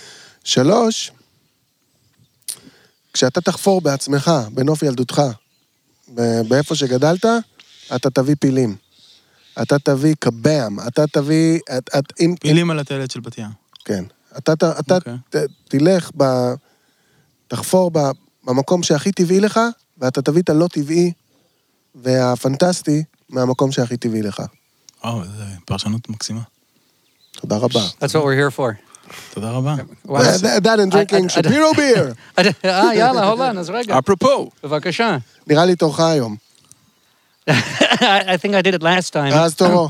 [0.45, 1.13] שלוש,
[3.13, 5.23] כשאתה תחפור בעצמך, בנוף ילדותך,
[6.49, 7.25] באיפה שגדלת,
[7.95, 8.77] אתה תביא פילים.
[9.63, 11.59] אתה תביא קבאם, אתה תביא...
[11.79, 13.51] את, את, אם, אם, פילים על הטיילת של בת ים.
[13.85, 14.05] כן.
[14.39, 15.15] אתה, אתה אוקיי.
[15.31, 15.37] ת,
[15.69, 16.25] תלך, ב,
[17.49, 17.99] תחפור ב,
[18.45, 19.61] במקום שהכי טבעי לך,
[19.99, 21.13] ואתה תביא את הלא טבעי
[21.95, 24.43] והפנטסטי מהמקום שהכי טבעי לך.
[25.05, 26.41] וואו, זו פרשנות מקסימה.
[27.41, 27.81] תודה רבה.
[28.01, 28.91] That's what we're here for.
[29.35, 29.75] תודה רבה.
[30.07, 32.13] That and drinking שפירו ביר.
[32.65, 33.99] אה, יאללה, hold on, אז רגע.
[33.99, 35.17] אפרופו, בבקשה.
[35.47, 36.37] נראה לי תורך היום.
[37.51, 37.53] I
[38.03, 39.35] I think I did it last time.
[39.35, 39.89] אז תורו.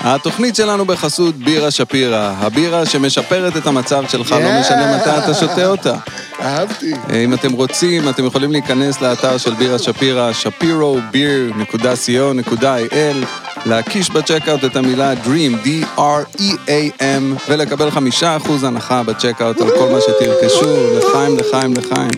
[0.00, 4.60] התוכנית שלנו בחסות בירה שפירא, הבירה שמשפרת את המצב שלך, לא Yeah.
[4.60, 5.94] משנה מתי אתה שותה אותה.
[6.40, 6.92] אהבתי.
[7.10, 13.26] אה, אם אתם רוצים, אתם יכולים להיכנס לאתר של בירה שפירא, שפירו.beer.co.il,
[13.66, 17.02] להקיש בצ'קאוט את המילה Dream, D-R-E-A-M,
[17.48, 22.10] ולקבל חמישה אחוז הנחה בצ'קאוט על כל מה שתרכשו, לחיים, לחיים, לחיים.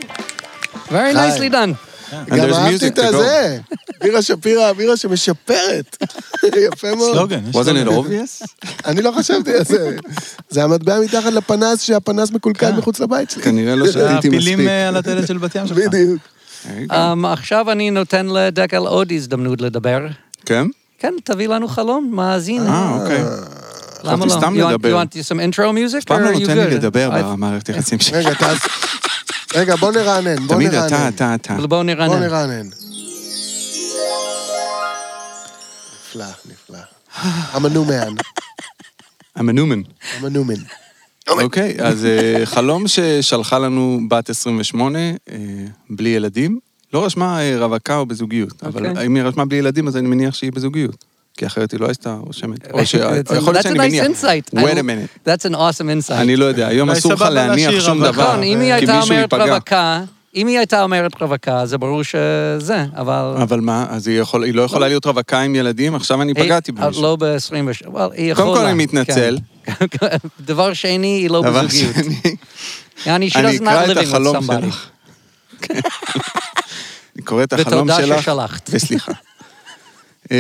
[0.89, 1.90] Very nicely done.
[2.11, 3.07] And גם there's אהבתי music את to go.
[3.07, 3.59] הזה.
[4.03, 5.97] בירה שפירא, הבירה שמשפרת.
[6.73, 7.13] יפה מאוד.
[7.17, 8.47] סלוגן, wasn't it obvious?
[8.87, 9.97] אני לא חשבתי על זה.
[10.51, 12.77] זה המטבע מתחת לפנס, שהפנס מקולקל כן.
[12.77, 13.43] מחוץ לבית שלי.
[13.43, 14.69] כנראה לא שתיתי הפילים מספיק.
[14.69, 15.79] אה, על הטיילת של בת ים שלך.
[15.79, 16.19] בדיוק.
[16.91, 16.95] Um,
[17.27, 20.01] עכשיו אני נותן לדקל עוד הזדמנות לדבר.
[20.47, 20.67] כן?
[20.99, 22.67] כן, תביא לנו חלום, מאזין.
[22.67, 23.23] אה, אוקיי.
[24.05, 24.31] למה לא?
[24.31, 25.03] סתם You want- לדבר.
[25.03, 26.05] You want some intro music?
[26.07, 26.75] פעם or לא are you נותן לי good?
[26.75, 28.19] לדבר במערכת יחסים שלי.
[28.19, 28.59] רגע, תעש...
[29.55, 30.87] רגע, בוא נרענן, בוא תמיד נרענן.
[30.87, 31.67] אתה, אתה, אתה.
[31.67, 32.23] בוא נרענן.
[32.23, 32.67] נרענן.
[36.11, 36.79] נפלא, נפלא.
[37.55, 38.23] I'm a new man.
[39.37, 39.83] המנומן.
[39.83, 40.75] I'm a new man.
[41.29, 45.37] אוקיי, אז אה, חלום ששלחה לנו בת 28, אה,
[45.91, 46.59] בלי ילדים,
[46.95, 49.07] לא רשמה אה, רווקה או בזוגיות, אבל אוקיי.
[49.07, 51.05] אם היא רשמה בלי ילדים, אז אני מניח שהיא בזוגיות.
[51.41, 52.71] כי אחרת היא לא הייתה רושמת.
[52.73, 52.95] או ש...
[52.95, 54.07] That's יכול להיות a שאני nice מניח.
[54.07, 54.55] insight.
[54.59, 55.29] wait a minute.
[55.29, 56.13] That's an awesome insight.
[56.13, 58.03] אני לא יודע, היום אסור לך להניח שום.
[58.05, 59.45] דבר, נכון, אם היא כי הייתה מישהו אומרת ייפגע.
[59.55, 60.01] רווקה,
[60.37, 63.35] אם היא הייתה אומרת רווקה, זה ברור שזה, אבל...
[63.43, 65.95] אבל מה, אז היא יכול- היא לא יכולה להיות רווקה עם ילדים?
[65.95, 67.03] עכשיו אני פגעתי היא- במישהו.
[67.03, 67.47] לא ב-27,
[67.87, 68.47] well, היא יכולה.
[68.47, 69.39] קודם כל אני מתנצל.
[69.65, 69.73] כן.
[70.41, 71.95] דבר שני, היא לא דבר בזוגיות.
[71.95, 72.35] שני,
[73.07, 74.37] יעני, she אני אקרא את החלום.
[74.43, 74.89] שלך.
[77.17, 78.23] אני קורא את החלום ותודה שלך.
[78.23, 78.71] ששלחת.
[78.73, 79.13] וסליחה.
[80.33, 80.37] אה,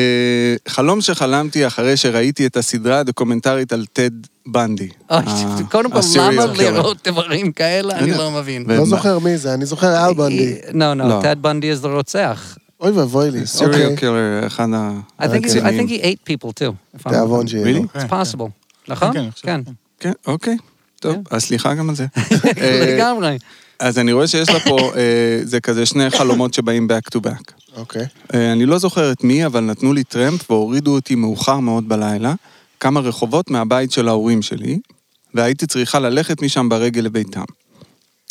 [0.68, 4.10] חלום שחלמתי אחרי שראיתי את הסדרה הדוקומנטרית על טד
[4.46, 4.88] בנדי.
[5.10, 6.62] אוי, ה- קודם כל, למה killer.
[6.62, 7.98] לראות דברים כאלה?
[7.98, 8.10] אני.
[8.10, 8.64] לא מבין.
[8.68, 8.84] לא?
[8.84, 10.54] זוכר מי זה, אני זוכר אל בנדי.
[10.74, 11.08] לא, לא.
[11.08, 12.56] לא, טד בנדי זה רוצח.
[12.80, 13.38] אוי ואבוי לי.
[13.58, 13.96] serial אוקיי.
[13.96, 14.90] killer, אחד ה...
[15.20, 15.86] I think he- I הרציניים.
[15.86, 17.08] think he ate people too.
[17.08, 17.80] תיאבון שיהיה לו.
[17.84, 17.98] Really?
[17.98, 18.48] It's possible.
[18.88, 19.12] נכון?
[19.12, 19.60] כן, אני חושב, כן.
[19.64, 19.72] כן.
[20.00, 20.56] כן, אוקיי.
[21.00, 21.20] טוב, כן.
[21.36, 22.06] אז סליחה גם על זה.
[22.60, 23.38] אה, לגמרי.
[23.78, 25.00] אז אני רואה שיש לה פה, אה,
[25.42, 27.52] זה כזה שני חלומות שבאים back to back.
[27.80, 28.06] אוקיי.
[28.34, 32.34] אה, אני לא זוכר את מי, אבל נתנו לי טרמפ והורידו אותי מאוחר מאוד בלילה,
[32.80, 34.78] כמה רחובות מהבית של ההורים שלי,
[35.34, 37.44] והייתי צריכה ללכת משם ברגל לביתם.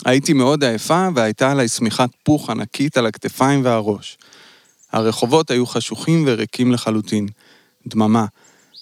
[0.05, 4.17] הייתי מאוד עייפה והייתה עליי שמיכת פוך ענקית על הכתפיים והראש.
[4.91, 7.27] הרחובות היו חשוכים וריקים לחלוטין.
[7.87, 8.25] דממה.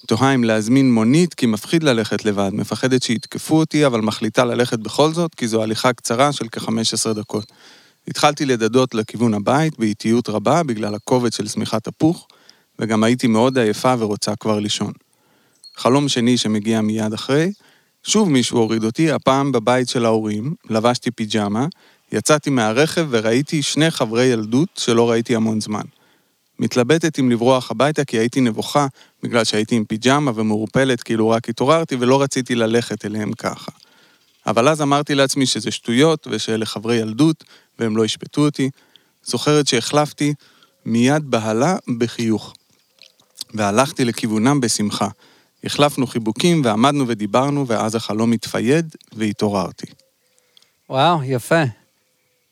[0.05, 5.13] תוהה אם להזמין מונית כי מפחיד ללכת לבד, מפחדת שיתקפו אותי, אבל מחליטה ללכת בכל
[5.13, 7.51] זאת, כי זו הליכה קצרה של כ-15 דקות.
[8.07, 12.27] התחלתי לדדות לכיוון הבית באיטיות רבה בגלל הכובד של שמיכת הפוך,
[12.79, 14.93] וגם הייתי מאוד עייפה ורוצה כבר לישון.
[15.75, 17.51] חלום שני שמגיע מיד אחרי,
[18.03, 21.67] שוב מישהו הוריד אותי, הפעם בבית של ההורים, לבשתי פיג'מה,
[22.11, 25.85] יצאתי מהרכב וראיתי שני חברי ילדות שלא ראיתי המון זמן.
[26.59, 28.87] מתלבטת אם לברוח הביתה כי הייתי נבוכה
[29.23, 33.71] בגלל שהייתי עם פיג'מה ומעורפלת כאילו רק התעוררתי ולא רציתי ללכת אליהם ככה.
[34.47, 37.43] אבל אז אמרתי לעצמי שזה שטויות ושאלה חברי ילדות
[37.79, 38.69] והם לא ישפטו אותי.
[39.23, 40.33] זוכרת שהחלפתי
[40.85, 42.53] מיד בהלה בחיוך.
[43.53, 45.07] והלכתי לכיוונם בשמחה.
[45.63, 49.85] החלפנו חיבוקים ועמדנו ודיברנו ואז החלום התפייד והתעוררתי.
[50.89, 51.63] וואו, יפה.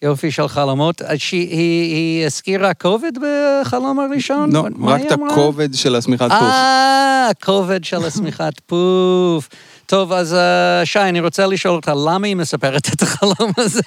[0.01, 1.01] יופי של חלומות.
[1.01, 4.51] אז שהיא- היא היא הזכירה כובד בחלום הראשון?
[4.51, 5.31] לא, רק את אמרה?
[5.31, 6.31] הכובד של השמיכת פוך.
[6.41, 9.49] אה, הכובד של השמיכת פוף.
[9.85, 13.81] טוב, אז אה, שי, אני רוצה לשאול אותך, למה היא מספרת את החלום הזה?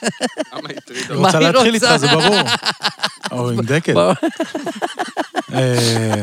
[0.52, 1.94] למה הטרידה היא רוצה היא להתחיל רוצה?
[1.94, 2.37] איתך, זה ברור.
[3.40, 3.98] או עם דקל.
[5.54, 6.22] אה,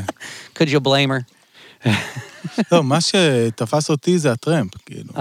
[0.57, 1.89] could you blame her?
[2.71, 5.13] לא, מה שתפס אותי זה הטרמפ, כאילו.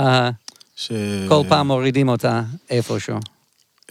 [0.76, 0.92] ש-
[1.28, 3.16] כל פעם מורידים אותה איפשהו.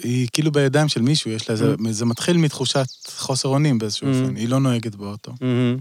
[0.03, 1.75] היא כאילו בידיים של מישהו, יש לה איזה...
[1.91, 2.85] זה מתחיל מתחושת
[3.17, 4.15] חוסר אונים באיזשהו Mm.
[4.23, 4.35] אופן.
[4.35, 5.31] היא לא נוהגת באוטו.
[5.41, 5.77] מהמם,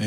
[0.00, 0.06] אה,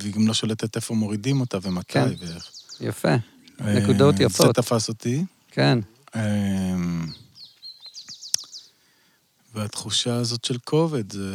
[0.00, 2.08] והיא גם לא שולטת איפה מורידים אותה ומתי כן.
[2.20, 2.50] ואיך.
[2.80, 3.14] יפה,
[3.60, 4.56] אה, נקודות זה יפות.
[4.56, 5.24] תפס אותי.
[5.50, 5.78] כן.
[6.16, 7.06] אמ,
[9.54, 11.34] והתחושה הזאת של כובד, זה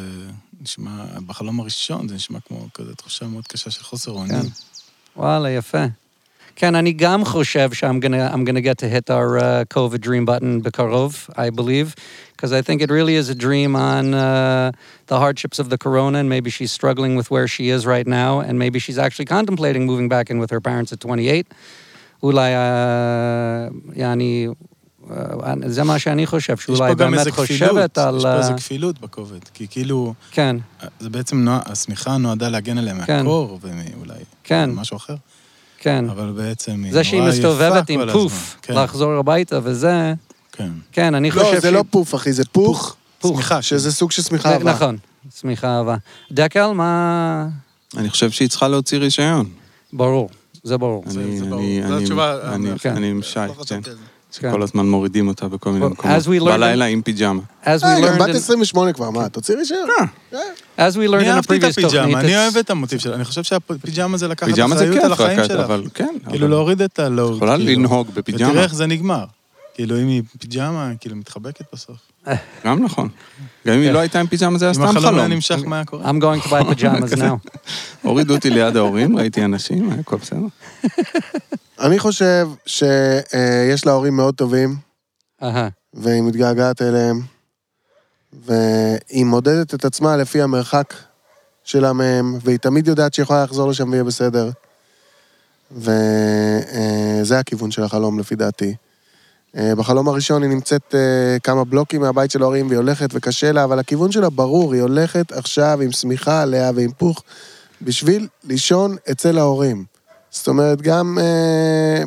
[0.61, 4.17] נשמע, בחלום הראשון זה נשמע כמו כזה תחושה מאוד קשה של חוסר כן.
[4.17, 4.49] אונים.
[5.15, 5.85] וואלה, יפה.
[6.55, 10.25] כן, אני גם חושב I'm gonna, I'm gonna get to hit our uh, COVID dream
[10.25, 11.95] button בקרוב, I believe,
[12.35, 14.71] because I think it really is a dream on uh,
[15.07, 18.39] the hardships of the corona, and maybe she's struggling with where she is right now,
[18.39, 21.47] and maybe she's actually contemplating moving back in with her parents at 28.
[22.23, 24.47] אולי, uh, יעני,
[25.03, 25.13] uh,
[25.67, 28.17] זה מה שאני חושב, שאולי באמת חושבת על...
[28.17, 30.55] יש פה איזה uh, כפילות בכובד, כי כאילו, כן,
[30.99, 33.17] זה בעצם, השמיכה נועדה להגן עליהם כן.
[33.17, 34.69] מהקור, ומאולי כן.
[34.73, 35.15] משהו אחר,
[35.83, 36.09] כן.
[36.09, 38.57] אבל בעצם היא זה שהיא מסתובבת עם פוף.
[38.61, 40.13] כן, לחזור הביתה וזה,
[40.51, 40.69] כן.
[40.91, 43.33] כן, אני חושב לא, זה שהיא- לא פוף, אחי, זה פוך, פוך.
[43.35, 44.71] שמיכה, שזה סוג של שמיכה אהבה.
[44.73, 44.97] נכון,
[45.39, 45.95] שמיכה אהבה.
[46.31, 47.47] דקל, מה...
[47.97, 49.45] אני חושב שהיא צריכה להוציא רישיון.
[49.93, 50.29] ברור,
[50.63, 51.03] זה ברור.
[51.05, 51.59] אני, זה ברור.
[51.61, 52.95] אני, אני, התשובה, אני, כן.
[52.95, 53.81] אני עם שי, לא כן.
[54.31, 56.17] שכל הזמן מורידים אותה בכל מיני מקומות.
[56.17, 57.41] as we learned- בלילה עם פיג'מה.
[57.67, 59.87] אה, גם בת in, 28 כבר, מה, תוציא רישיון.
[60.79, 64.49] learned אני אהבתי את הפיג'מה, אני אוהב את המוטיב שלה, אני חושב שהפיג'מה זה לקחת
[64.53, 65.59] אחריות על החיים שלך.
[65.59, 66.15] אבל כן.
[66.29, 67.35] כאילו להוריד את הלואוד.
[67.35, 67.71] יכולה כאילו.
[67.79, 68.49] לנהוג בפיג'מה.
[68.49, 69.23] ותראה איך זה נגמר.
[69.73, 71.97] כאילו, אם היא פיג'מה, כאילו, מתחבקת בסוף.
[72.65, 73.09] גם נכון.
[73.67, 75.33] גם אם היא לא הייתה עם פיג'מה זה היה אם סתם החלום היה חלום.
[75.33, 76.11] נמשך, מה היה קורה?
[76.11, 77.49] I'm going to buy pajamas now.
[78.07, 80.47] הורידו אותי ליד ההורים, ראיתי אנשים, היה הכל בסדר.
[81.85, 84.75] אני חושב שיש לה הורים מאוד טובים,
[85.93, 87.21] והיא מתגעגעת אליהם,
[88.45, 90.93] והיא מודדת את עצמה לפי המרחק
[91.63, 94.49] שלה מהם, והיא תמיד יודעת שהיא יכולה לחזור לשם ויהיה בסדר.
[95.71, 98.75] וזה הכיוון של החלום לפי דעתי.
[99.57, 103.63] אה, בחלום הראשון היא נמצאת אה, כמה בלוקים מהבית של ההורים והיא הולכת וקשה לה,
[103.63, 107.23] אבל הכיוון שלה ברור, היא הולכת עכשיו עם שמיכה עליה ועם פוך
[107.81, 109.85] בשביל לישון אצל ההורים.
[110.31, 112.03] זאת אומרת, גם אה,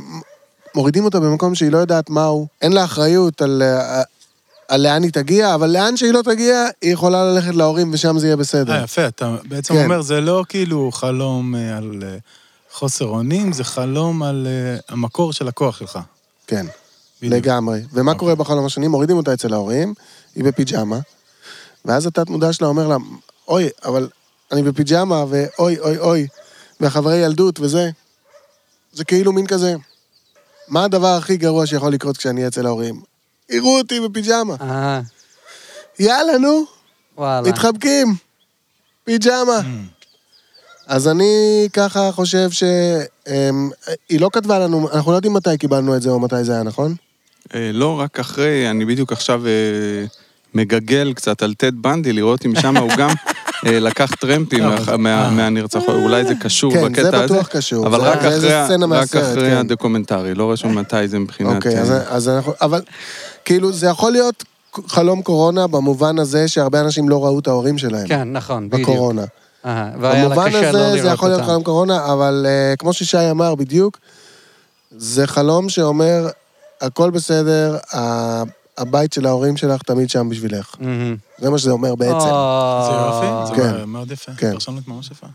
[0.75, 4.03] מורידים אותה במקום שהיא לא יודעת מהו, אין לה אחריות על, אה,
[4.69, 8.27] על לאן היא תגיע, אבל לאן שהיא לא תגיע, היא יכולה ללכת להורים ושם זה
[8.27, 8.73] יהיה בסדר.
[8.73, 9.85] אה, יפה, אתה בעצם כן.
[9.85, 12.03] אומר, זה לא כאילו חלום על
[12.73, 14.47] חוסר אונים, זה חלום על
[14.89, 15.99] המקור של הכוח שלך.
[16.47, 16.67] כן,
[17.29, 17.45] בדיוק.
[17.47, 17.81] לגמרי.
[17.93, 18.89] ומה קורה בחלום השני?
[18.89, 19.95] מורידים אותה אצל ההורים,
[20.35, 20.99] היא בפיג'מה,
[21.85, 22.97] ואז התת-מודע שלה אומר לה,
[23.49, 24.09] אוי, אבל
[24.53, 26.27] אני בפיג'מה, ואוי, אוי, אוי,
[26.81, 27.91] והחברי ילדות וזה.
[28.93, 29.75] זה כאילו מין כזה,
[30.69, 33.01] מה הדבר הכי גרוע שיכול לקרות כשאני אהיה אצל ההורים?
[33.51, 34.55] יראו אותי בפיג'מה.
[34.61, 35.01] אהה,
[35.99, 36.65] יאללה, נו,
[37.19, 37.49] וואלה.
[37.49, 38.15] מתחבקים.
[39.05, 39.61] פיג'מה.
[40.87, 46.11] אז אני ככה חושב שהיא לא כתבה לנו, אנחנו לא יודעים מתי קיבלנו את זה
[46.11, 46.95] או מתי זה היה, נכון?
[47.55, 49.51] אה, לא, רק אחרי, אני בדיוק עכשיו אה,
[50.55, 53.11] מגגל קצת על טד בנדי, לראות אם שם הוא גם
[53.67, 54.65] אה, לקח טרמפים.
[55.31, 57.35] מהנרצחות, אולי זה קשור כן, בקטע זה הזה.
[57.35, 57.87] בטוח קשור.
[57.87, 58.63] אבל זה- רק זה
[59.31, 59.57] אחרי, כן.
[59.57, 61.57] הדוקומנטרי, לא רשום מתי זה מבחינת...
[61.57, 62.83] אוקיי, אז, אז אנחנו, אבל
[63.45, 64.45] כאילו זה יכול להיות
[64.87, 68.09] חלום קורונה במובן הזה שהרבה אנשים לא ראו את ההורים שלהם.
[68.09, 68.89] כן, נכון, בדיוק.
[68.89, 69.25] בקורונה.
[69.65, 71.43] במובן קשה לא הזה זה יכול להיות.
[71.43, 72.47] חלום קורונה, אבל
[72.79, 73.99] כמו ששי אמר בדיוק,
[74.91, 76.27] זה חלום שאומר,
[76.81, 78.43] הכל בסדר, ה-
[78.79, 80.75] הבית של ההורים שלך תמיד שם בשבילך.
[80.81, 81.17] מהמם.
[81.39, 82.19] זה מה שזה אומר בעצם.
[82.19, 83.85] זה יופי, זה כן.
[83.85, 84.53] מאוד יפה, כן.
[84.53, 85.27] פרשנות ממש יפה.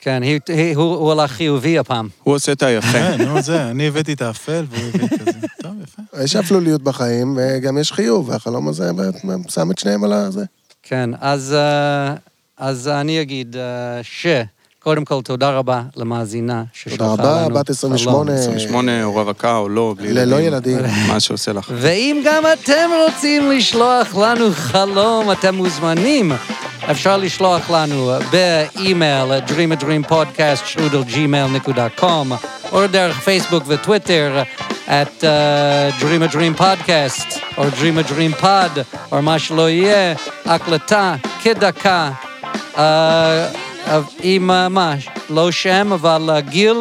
[0.00, 2.08] כן, היא- היא- הוא הוא הלך חיובי הפעם.
[2.22, 2.92] הוא עושה את היפה.
[2.92, 5.38] כן, נו, זה, אני הבאתי את האפל והוא הביא את הזה.
[5.62, 6.22] טוב, יפה.
[6.24, 8.90] יש אפלוליות בחיים, וגם יש חיוב, והחלום הזה
[9.48, 10.44] שם את שניהם על הזה.
[10.82, 12.14] כן, אז, אה,
[12.56, 14.02] אז אני אגיד אה,
[14.82, 17.16] שקודם כל תודה רבה למאזינה ששלחה לנו.
[17.16, 18.34] תודה רבה, בת 28.
[18.34, 20.78] 28 או רווקה או לא, בלי ללא ילדים.
[21.08, 21.72] מה שעושה לך.
[21.74, 26.32] ואם גם אתם רוצים לשלוח לנו חלום, אתם מוזמנים.
[26.90, 32.32] אפשר לשלוח לנו באימייל, dreamadreampodcast.gmail.com,
[32.72, 34.42] או דרך פייסבוק וטוויטר,
[34.86, 35.24] at uh,
[36.00, 38.80] Dream a Dream Podcast, או Dream a Dream Pod,
[39.12, 40.14] או מה שלא יהיה,
[40.44, 42.10] הקלטה כדקה,
[42.74, 42.78] uh,
[44.23, 44.95] עם uh, מה,
[45.29, 46.77] לא שם, אבל uh, גיל,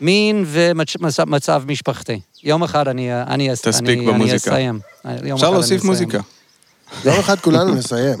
[0.00, 2.20] מין ומצב משפחתי.
[2.42, 4.56] יום אחד אני, אני, תספיק אני, במוזיקה.
[4.56, 4.80] אני אסיים.
[5.04, 5.90] יום אחד אפשר אני להוסיף אסיים.
[5.90, 6.18] מוזיקה.
[7.04, 8.18] יום אחד כולנו נסיים.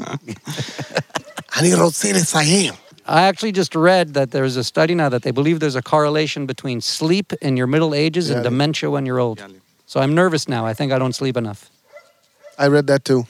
[1.56, 2.74] אני רוצה לסיים.
[3.06, 6.44] I actually just read that there's a study now that they believe there's a correlation
[6.44, 8.50] between sleep in your middle ages and Yeah.
[8.50, 9.38] dementia when you're old.
[9.90, 10.62] So I'm nervous now.
[10.70, 11.60] I think I don't sleep enough.
[12.64, 13.20] I read that too.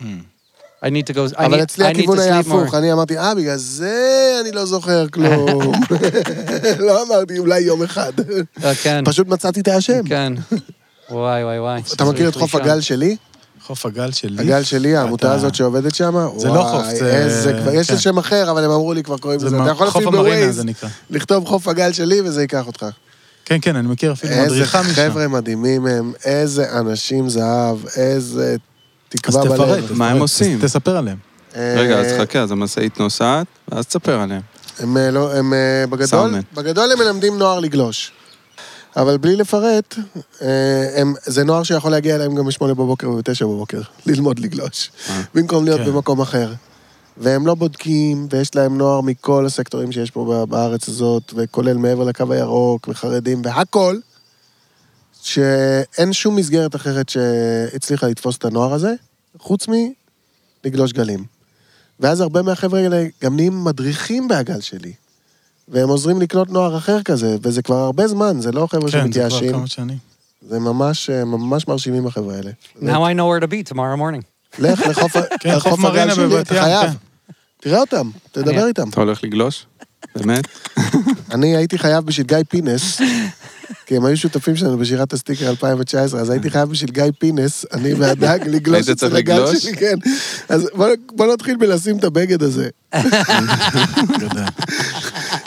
[0.84, 1.36] I need to go.
[1.38, 2.48] I אבל need, אצלי I need to הכיוון היה sleep more.
[2.48, 3.96] הפוך, אני אמרתי, אה, בגלל זה
[4.42, 5.72] אני לא זוכר כלום.
[6.80, 8.12] לא אמרתי, אולי יום אחד.
[8.20, 10.04] Uh, כן, פשוט מצאתי את האשם.
[10.06, 10.34] כן.
[11.10, 11.82] וואי, וואי, וואי.
[11.96, 12.56] אתה מכיר את חוף.
[12.56, 13.16] הגל שלי?
[13.66, 14.42] חוף הגל שלי.
[14.42, 16.28] הגל שלי, העמותה הזאת שעובדת שם?
[16.38, 17.94] זה לא חוף, זה- איזה, כבר, יש כן.
[17.94, 19.62] לזה שם אחר, אבל הם אמרו לי כבר קוראים זה לזה.
[19.64, 20.64] אתה יכול אפילו בווייז.
[21.10, 22.86] לכתוב חוף הגל שלי וזה ייקח אותך.
[23.46, 24.94] כן, כן, אני מכיר אפילו איזה מדריכה משם.
[24.94, 28.56] חבר'ה מדהימים הם, איזה אנשים זהב, איזה
[29.18, 29.86] תקווה תפרט, בלב.
[29.86, 30.60] תפרט, מה הם עושים?
[30.62, 31.18] תספר עליהם.
[31.56, 34.42] רגע, אז אה, חכה, אז המשאית נוסעת, ואז תספר עליהם.
[34.80, 36.36] הם, אה, לא, הם אה, בגדול.
[36.54, 38.12] בגדול הם מלמדים נוער לגלוש.
[38.96, 39.96] אבל בלי לפרט,
[40.42, 44.92] אה, הם, זה נוער שיכול להגיע אליהם גם בשמונה בבוקר ובתשע בבוקר, ללמוד לגלוש,
[45.36, 45.86] במקום להיות כן.
[45.86, 46.54] במקום אחר.
[47.18, 52.34] והם לא בודקים, ויש להם נוער מכל הסקטורים שיש פה בארץ הזאת, וכולל מעבר לקו
[52.34, 54.02] הירוק, וחרדים, והכול,
[55.24, 58.94] שאין שום מסגרת אחרת שהצליחה לתפוס את הנוער הזה,
[59.40, 59.68] חוץ
[60.66, 61.24] מלגלוש גלים.
[62.00, 64.94] ואז הרבה מהחבר'ה האלה גם נהיים מדריכים בהגל שלי.
[65.68, 68.98] והם עוזרים לקלוט נוער אחר כזה, וזה כבר הרבה זמן, זה לא חבר'ה כן, זה
[68.98, 69.52] כבר שמתייאשים.
[69.52, 69.98] כמה שנים.
[70.50, 72.52] זה ממש, ממש מרשימים החבר'ה האלה.
[72.76, 74.24] Now I know where to be tomorrow morning.
[74.60, 76.90] לך לחוף, כן, לחוף מרינה בבת אתה ים, חייב.
[76.92, 77.34] כן.
[77.62, 78.90] תראה אותם, תדבר איתם.
[78.90, 79.66] אתה הולך לגלוש?
[80.16, 80.48] באמת?
[81.34, 83.02] אני הייתי חייב בשביל גיא פינס,
[83.86, 87.94] כי הם היו שותפים שלנו בשירת הסטיקר 2019, אז הייתי חייב בשביל גיא פינס, אני
[87.94, 89.56] והדג, לגלוש אצל הגל?
[89.60, 89.96] שלי, כן.
[90.50, 90.70] אז
[91.16, 92.70] בוא- נתחיל בלשים את הבגד הזה.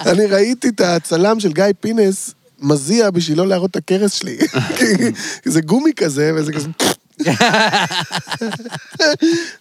[0.06, 4.38] אני ראיתי את הצלם של גיא פינס מזיע בשביל לא להראות את הכרס שלי.
[5.44, 6.68] זה גומי כזה, וזה כזה...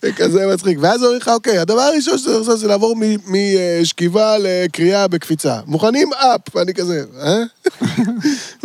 [0.01, 0.77] זה כזה מצחיק.
[0.81, 2.95] ואז אומרים לך, אוקיי, הדבר הראשון שאתה לעשות זה לעבור
[3.27, 5.59] משכיבה לקריאה בקפיצה.
[5.65, 6.09] מוכנים?
[6.13, 6.55] אפ.
[6.55, 7.43] ואני כזה, אה?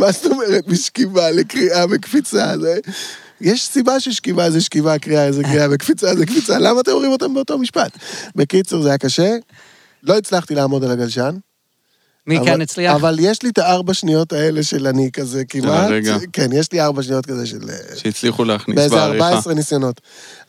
[0.00, 2.58] מה זאת אומרת משכיבה לקריאה בקפיצה?
[2.60, 2.78] זה...
[3.40, 7.34] יש סיבה ששכיבה זה שכיבה, קריאה זה קריאה, וקפיצה זה קפיצה, למה אתם אומרים אותם
[7.34, 7.98] באותו משפט?
[8.36, 9.36] בקיצור, זה היה קשה.
[10.02, 11.36] לא הצלחתי לעמוד על הגלשן.
[12.26, 12.94] מי אבל- כן הצליח?
[12.94, 15.90] אבל יש לי את הארבע שניות האלה של אני כזה כמעט.
[15.90, 16.16] הרגע.
[16.32, 17.58] כן, יש לי ארבע שניות כזה של...
[17.96, 19.28] שהצליחו להכניס באיזה בעריכה.
[19.28, 20.00] 14 ניסיונות.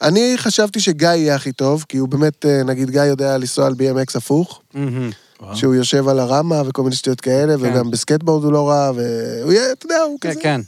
[0.01, 3.73] אני חשבתי שגיא יהיה הכי טוב, כי הוא באמת, אה, נגיד, גיא יודע לנסוע על
[3.73, 5.09] BMX הפוך, מהמם.
[5.41, 5.55] וואו.
[5.55, 7.63] שהוא יושב על הרמה וכל מיני שטויות כאלה, כן.
[7.63, 10.41] וגם בסקטבורד הוא לא רע, והוא יהיה, אתה יודע, הוא כן, כזה...
[10.41, 10.61] כן.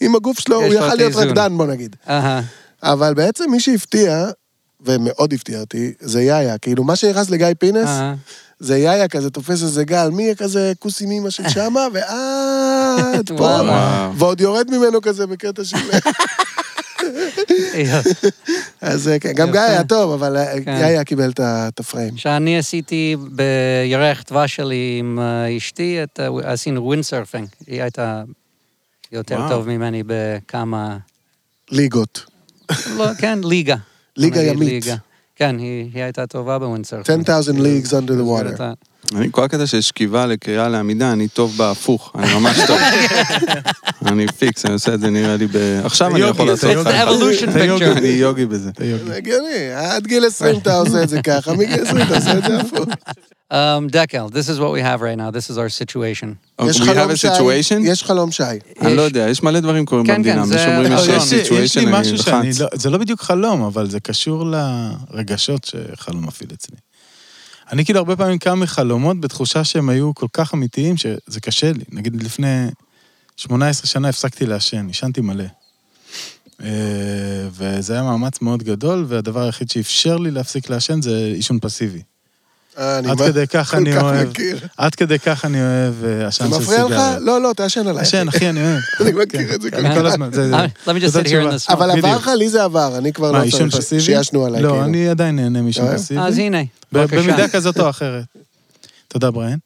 [0.00, 1.14] עם הגוף שלו, הוא יכל להיות.
[1.14, 1.96] רקדן, בוא נגיד.
[2.08, 2.42] אהה.
[2.82, 4.26] אבל בעצם מי שהפתיע,
[4.80, 6.58] ומאוד הפתיע אותי, זה יאיה.
[6.58, 8.14] כאילו, מה שנכנס לגיא פינס, אהה.
[8.58, 13.60] זה יאיה כזה, תופס איזה גל, מי כזה כוס עם אימא של שמה, ועד פה.
[14.16, 15.76] ועוד יורד ממנו כזה בקטע של...
[18.80, 19.50] אז אה, כן, גם.
[19.50, 20.76] גיא היה טוב, אבל אה, כן.
[20.80, 22.16] יאיה קיבל את הפריים.
[22.16, 25.98] שאני עשיתי בירח דבש שלי עם אה, אשתי,
[26.42, 27.48] עשינו ווינדסרפינג.
[27.66, 28.22] היא הייתה
[29.12, 29.48] יותר.
[29.48, 30.98] טוב ממני בכמה...
[31.70, 32.24] ליגות.
[32.96, 33.76] לא, כן, ליגה.
[34.16, 34.68] ליגה ימית.
[34.68, 34.96] ליגה.
[35.36, 37.30] כן, היא היא הייתה טובה ב windsurfing.
[37.30, 38.62] 10,000 leagues under the water.
[39.16, 42.78] אני, כל הקטע של שכיבה לקריאה לעמידה, אני טוב בהפוך, אני ממש טוב.
[44.06, 45.56] אני פיקס, אני עושה את זה נראה לי ב...
[45.84, 46.90] עכשיו אני יכול לעשות יוגי.
[47.84, 47.98] picture.
[47.98, 48.70] אני יוגי בזה.
[49.06, 52.44] זה הגיוני, עד גיל 20 אתה עושה את זה ככה, מגיל 20 אתה עושה את
[52.44, 52.84] זה הפוך.
[53.52, 53.54] Um,
[53.90, 55.30] Dekel, this is what we have right now.
[55.30, 56.28] This is our situation.
[56.68, 57.80] יש We have חלום a situation?
[57.84, 58.42] יש חלום שי.
[58.80, 60.34] אני לא יודע, יש מלא דברים קורים כן, במדינה.
[60.34, 62.50] כן, מי זה- שאומרים לא, יש יש לי- יש סיטואשן, לי אני משהו שאני.
[62.60, 62.66] לא...
[62.74, 64.44] זה לא בדיוק חלום, אבל זה קשור
[65.10, 66.76] לרגשות שחלום מפעיל אצלי.
[67.72, 71.84] אני כאילו הרבה פעמים קם מחלומות בתחושה שהם היו כל כך אמיתיים, שזה קשה לי.
[71.92, 72.66] נגיד לפני
[73.36, 75.44] 18 שנה הפסקתי לעשן, עישנתי מלא.
[76.62, 76.68] אה,
[77.50, 82.02] וזה היה מאמץ מאוד גדול, והדבר היחיד שאפשר לי להפסיק לעשן זה עישון פסיבי.
[82.78, 84.28] אה, אני עד כדי כך אני אוהב.
[84.76, 87.10] עד כדי כך אני אוהב אה, עשן זה של מפריע סיגריה.
[87.16, 87.22] לך?
[87.22, 88.02] לא, לא, תעשן עליי.
[88.02, 88.80] עשן, אחי, אני אוהב.
[89.00, 89.94] אני מכיר את זה כל כך.
[89.94, 90.50] כל הזמן, זה...
[90.50, 90.56] זה-
[91.68, 91.72] smoke.
[91.72, 92.16] אבל עבר.
[92.16, 94.00] לך, לי זה עבר, אני כבר לא עישון צריך פסיבי?
[94.02, 94.84] שישנו עליי, לא, כאילו.
[94.84, 95.96] אני עדיין נהנה מעישון אוהב?
[95.96, 96.20] פסיבי.
[96.20, 96.58] אז הנה,
[96.92, 97.22] בבקשה.
[97.22, 98.24] במידה כזאת או אחרת.
[99.08, 99.58] תודה, בריין.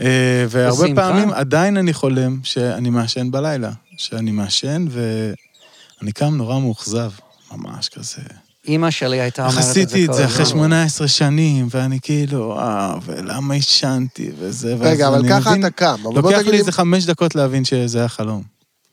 [0.00, 0.06] אה,
[0.48, 0.86] והרבה.
[0.94, 3.70] פעמים עדיין אני חולם שאני מעשן בלילה.
[3.98, 7.10] שאני מעשן ואני קם נורא מאוכזב.
[7.52, 8.22] ממש כזה.
[8.66, 10.58] אימא שלי הייתה אומרת את זה עשיתי את כל זה אחרי הזמן.
[10.58, 15.96] 18 שנים, ואני כאילו, וואו, ולמה עישנתי וזה, ואז רגע, אבל ככה מבין- אתה קם.
[16.14, 18.42] לוקח לי איזה חמש דקות להבין שזה היה חלום.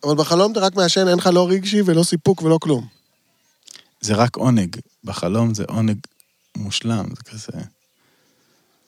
[0.04, 2.86] אבל בחלום אתה רק מעשן, אין לך לא רגשי ולא סיפוק ולא כלום.
[4.02, 4.76] זה רק עונג.
[5.04, 5.98] בחלום זה עונג
[6.58, 7.64] מושלם, זה כזה...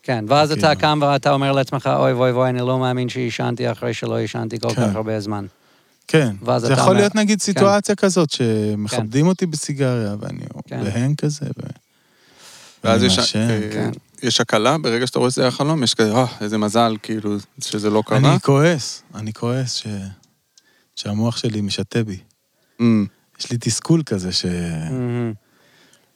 [0.03, 0.81] כן, ואז אתה כאילו.
[0.81, 4.69] קם ואתה אומר לעצמך, אוי ואוי ואוי, אני לא מאמין שעישנתי אחרי שלא עישנתי כל
[4.69, 4.75] כן.
[4.89, 5.45] כך הרבה זמן.
[6.07, 10.83] כן, ואז זה אתה יכול אומר- להיות נגיד סיטואציה כזאת שמכבדים אותי בסיגריה ואני כן.
[10.83, 11.61] בהן כזה, ו...
[12.83, 13.39] ואז יש- מעשן.
[13.49, 13.91] אה, כן.
[14.23, 17.89] יש הקלה, ברגע שאתה רואה שזה היה חלום, יש כזה, אה, איזה מזל, כאילו, שזה
[17.89, 18.17] לא קרה.
[18.17, 19.87] אני כועס, אני כועס ש...
[20.95, 22.17] שהמוח שלי משתה בי.
[22.79, 23.05] אמ,
[23.39, 24.45] יש לי תסכול כזה ש...
[24.45, 25.33] מהמם.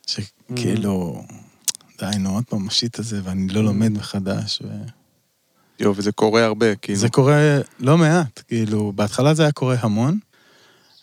[0.08, 1.24] שכאילו,
[2.00, 4.62] די, נו, עוד פעם משיט את זה ואני לא לומד מחדש.
[4.64, 4.68] ו...
[5.80, 7.00] יואו, וזה קורה הרבה, כאילו.
[7.00, 10.18] זה קורה לא מעט, כאילו, בהתחלה זה היה קורה המון,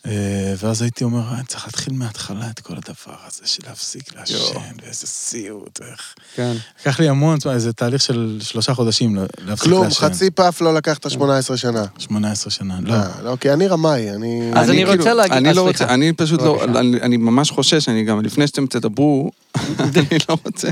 [0.05, 0.11] אה,
[0.57, 4.15] ואז הייתי אומר, "אה, צריך להתחיל מההתחלה את כל הדבר הזה של להפסיק.
[4.15, 6.13] לעשן, ואיזה סיוט, ואיך...
[6.35, 6.53] כן.
[6.81, 9.99] לקח לי המון, זמן, איזה תהליך של שלושה חודשים לה- להפסיק כלום, לעשן.
[10.09, 11.85] חצי פף לא לקחת 18 שנה.
[11.97, 12.93] 18 שנה, לא.
[12.93, 14.51] אה, לא, כי אני רמאי, אני...
[14.55, 15.61] אז אני רוצה להגיד- אני לא.
[15.61, 16.63] רוצה, אני פשוט לא.
[16.63, 19.31] אני- אני ממש חושש, אני גם, לפני שאתם תדברו,
[19.79, 19.91] אני
[20.29, 20.69] לא רוצה,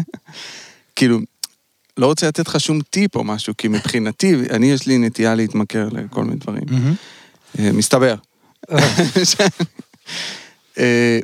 [0.95, 1.20] כאילו,
[1.98, 5.88] לא רוצה לתת לך שום טיפ או משהו, כי מבחינתי, אני, יש לי נטייה להתמכר
[5.91, 6.64] לכל מיני דברים.
[7.60, 8.16] אה, מסתבר.
[8.72, 8.78] אה,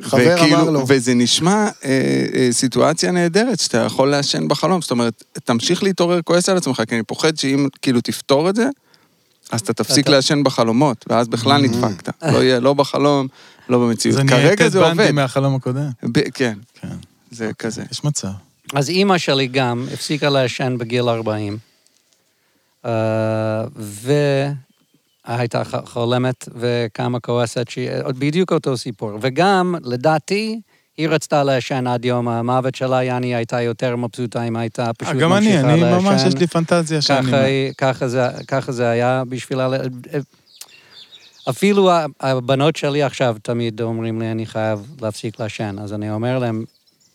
[0.02, 0.84] חבר וכאילו- אמר לו.
[0.88, 1.90] וזה נשמע אה,
[2.34, 4.82] אה, סיטואציה נהדרת, שאתה יכול לעשן בחלום.
[4.82, 8.68] זאת אומרת, תמשיך להתעורר כועס על עצמך, כי אני פוחד שאם כאילו תפתור את זה,
[9.50, 12.08] אז אתה תפסיק לעשן בחלומות, ואז בכלל נדפקת.
[12.32, 13.26] לא יהיה לא בחלום,
[13.68, 14.16] לא במציאות.
[14.16, 15.10] זה נהיה כרגע טד זה בנדי עובד.
[15.10, 15.90] מהחלום הקודם.
[16.34, 16.96] כן, כן,
[17.30, 17.82] זה כזה.
[17.92, 18.28] יש מצב.
[18.74, 21.58] אז אימא שלי גם הפסיקה לעשן בגיל 40,
[22.84, 23.64] אה,
[25.26, 29.10] והייתה חולמת וכמה כועסת, שהיא- בדיוק אותו סיפור.
[29.20, 30.60] וגם, לדעתי,
[30.96, 35.28] היא רצתה לעשן עד יום המוות שלה, יעני הייתה יותר מבסוטה אם הייתה פשוט אה,
[35.28, 35.68] ממשיכה גם לעשן.
[35.68, 37.26] אני, אני ממש, יש לי פנטזיה שאני...
[37.26, 39.68] ככה, היא- ככה, זה, ככה זה היה בשבילה.
[41.50, 45.76] אפילו הבנות שלי עכשיו תמיד אומרים לי, אני חייב להפסיק לעשן.
[45.82, 46.64] אז אני אומר להם,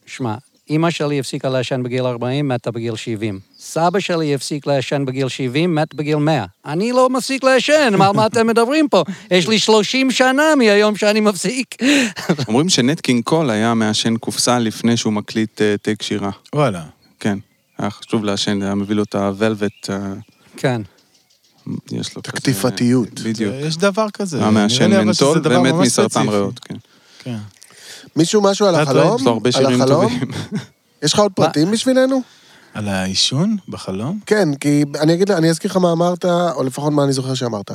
[0.05, 0.35] שמע,
[0.69, 3.39] אימא שלי הפסיקה לעשן בגיל 40, מתה בגיל 70.
[3.59, 6.45] סבא שלי הפסיק לעשן בגיל 70, מת בגיל 100.
[6.65, 9.03] אני לא מפסיק לעשן, על מה אתם מדברים פה?
[9.31, 11.75] יש לי 30 שנה מהיום שאני מפסיק.
[12.47, 16.31] אומרים שנט קינג קול היה מעשן קופסה לפני שהוא מקליט אה, טייק שירה.
[16.55, 16.83] וואלה.
[17.19, 17.37] כן.
[17.77, 20.13] היה חשוב לעשן, היה מביא לו את ה velvet, אה,
[20.57, 20.81] כן.
[21.91, 22.31] יש לו כזה...
[22.33, 23.19] הקטיפתיות.
[23.19, 23.53] בדיוק.
[23.59, 24.39] יש דבר כזה.
[24.39, 26.29] היה מעשן נראה לי אבל שזה מנטול ומת מסרטן.
[26.29, 26.75] ריאות, כן.
[27.23, 27.37] כן.
[28.15, 29.15] מישהו משהו על החלום?
[29.15, 30.03] יש לו הרבה על שירים החלום?
[30.03, 30.31] טובים.
[31.03, 32.21] יש לך עוד פרטים בשבילנו?
[32.73, 34.19] על העישון בחלום?
[34.25, 37.71] כן, כי אני אגיד, אני אזכיר לך מה אמרת, או לפחות מה אני זוכר שאמרת.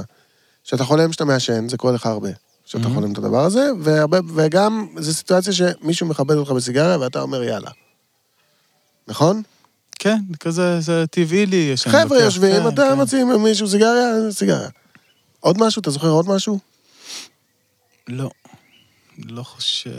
[0.64, 2.28] שאתה חולם שאתה מעשן, זה קורה לך הרבה.
[2.64, 2.94] שאתה Mhm.
[2.94, 7.70] חולם את הדבר הזה, והרבה, וגם זו סיטואציה שמישהו מכבד אותך בסיגריה ואתה אומר יאללה.
[9.08, 9.42] נכון?
[9.98, 11.72] כן, כזה, זה טבעי לי.
[11.76, 12.94] חבר'ה יושבים, כן, אתה כן.
[12.96, 14.68] מוציא ממישהו סיגריה, סיגריה.
[15.40, 15.80] עוד משהו?
[15.80, 16.58] אתה זוכר עוד משהו?
[18.08, 18.30] לא.
[19.18, 19.90] לא חושב,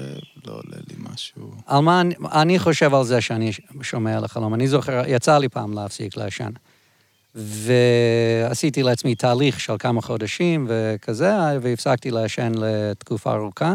[0.46, 1.52] לא עולה לי משהו.
[1.66, 3.52] על מה אני, אני חושב על זה שאני
[3.82, 4.54] שומע על החלום.
[4.54, 6.50] אני זוכר, יצא לי פעם להפסיק לעשן.
[7.36, 13.74] ועשיתי לעצמי תהליך של כמה חודשים וכזה, והפסקתי לעשן לתקופה ארוכה.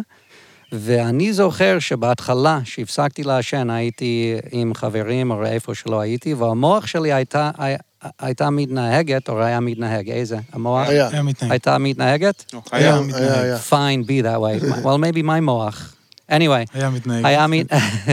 [0.73, 7.51] ואני זוכר שבהתחלה, שהפסקתי לעשן, הייתי עם חברים או איפה שלא הייתי, והמוח שלי הייתה,
[7.59, 7.75] הי-
[8.19, 10.39] הייתה מתנהגת, או היה מתנהג, איזה?
[10.53, 10.89] המוח?
[10.89, 11.09] היה.
[11.41, 12.53] הייתה מתנהגת?
[12.73, 12.95] היה.
[12.95, 13.59] היה מתנהג.
[13.71, 14.65] Fine, be that way.
[14.85, 15.95] well, maybe my מוח.
[16.31, 16.67] anyway.
[16.75, 17.27] היה מתנהג.
[17.27, 17.67] היה, מת...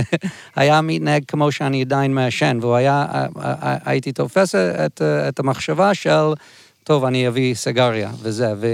[0.56, 3.06] היה מתנהג כמו שאני עדיין מעשן, והוא היה,
[3.86, 6.26] הייתי תופס את, את המחשבה של,
[6.84, 8.68] טוב, אני אביא סיגריה, וזה, ו...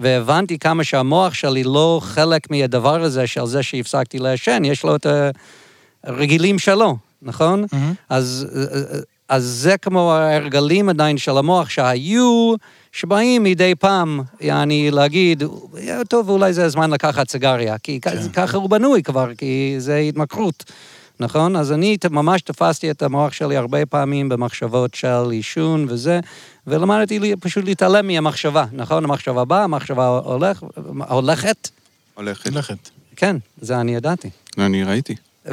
[0.00, 5.06] והבנתי כמה שהמוח שלי לא חלק מהדבר הזה, של זה שהפסקתי לעשן, יש לו את
[6.04, 7.64] הרגילים שלו, נכון?
[7.72, 7.94] מהמם.
[8.08, 8.46] אז,
[9.28, 12.54] אז זה כמו ההרגלים עדיין של המוח שהיו,
[12.92, 15.42] שבאים מדי פעם, יעני, להגיד,
[15.88, 18.28] "אה, טוב, אולי זה הזמן לקחת סיגריה, כי כן.
[18.32, 20.64] ככה הוא בנוי כבר, כי זה התמכרות,
[21.20, 21.56] נכון?
[21.56, 26.20] אז אני ממש תפסתי את המוח שלי הרבה פעמים במחשבות של עישון וזה,
[26.66, 29.04] ולמדתי לי, פשוט להתעלם מהמחשבה, נכון?
[29.04, 30.62] המחשבה באה, המחשבה הולך,
[31.08, 31.68] הולכת,
[32.14, 32.48] הולכת.
[32.48, 32.90] הולכת.
[33.16, 34.30] כן, זה אני ידעתי.
[34.58, 35.14] אני ראיתי.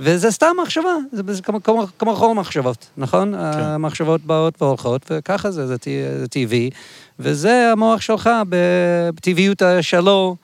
[0.00, 3.32] וזה סתם מחשבה, זה, זה כמו, כמו, כמו כל מחשבות, נכון?
[3.32, 3.38] כן.
[3.62, 5.88] המחשבות באות והולכות, וככה זה, זה, ט-
[6.20, 6.70] זה טבעי,
[7.18, 10.36] וזה המוח שלך בטבעיות שלו,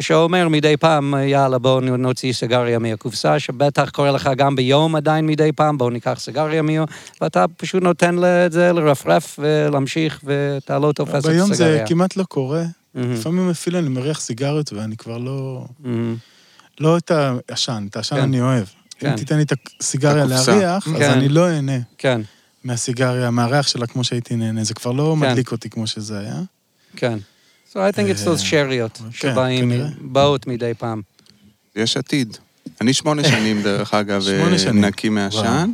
[0.00, 5.52] שאומר מדי פעם, יאללה, בואו נוציא סיגריה מהקופסה, שבטח קורה לך גם ביום עדיין מדי
[5.52, 6.86] פעם, בואו ניקח סיגריה מיום,
[7.20, 8.16] ואתה פשוט נותן
[8.46, 11.36] את זה לרפרף ולהמשיך, ואתה לא תופס את הסיגריה.
[11.44, 12.62] ביום זה כמעט לא קורה.
[12.94, 13.12] מהמם.
[13.12, 15.64] לפעמים אפילו אני מריח סיגריות ואני כבר לא...
[15.84, 16.16] מהמם.
[16.80, 18.22] לא את העשן, את העשן כן.
[18.22, 18.64] אני אוהב.
[18.98, 19.10] כן.
[19.10, 20.52] אם תיתן לי את הסיגריה הקופסה.
[20.52, 21.10] להריח, אז כן.
[21.10, 22.20] אני לא אהנה כן,
[22.64, 24.64] מהסיגריה, מהריח שלה כמו שהייתי נהנה.
[24.64, 25.28] זה כבר לא כן.
[25.30, 26.40] מדליק אותי כמו שזה היה.
[26.96, 27.18] כן.
[27.72, 29.72] So I think it's those אה, שאריות, כן, שבאים.
[30.00, 31.02] באות מדי פעם.
[31.76, 32.36] יש עתיד.
[32.80, 34.72] אני שמונה שנים, דרך אגב, אה.
[34.72, 35.72] נקי מעשן.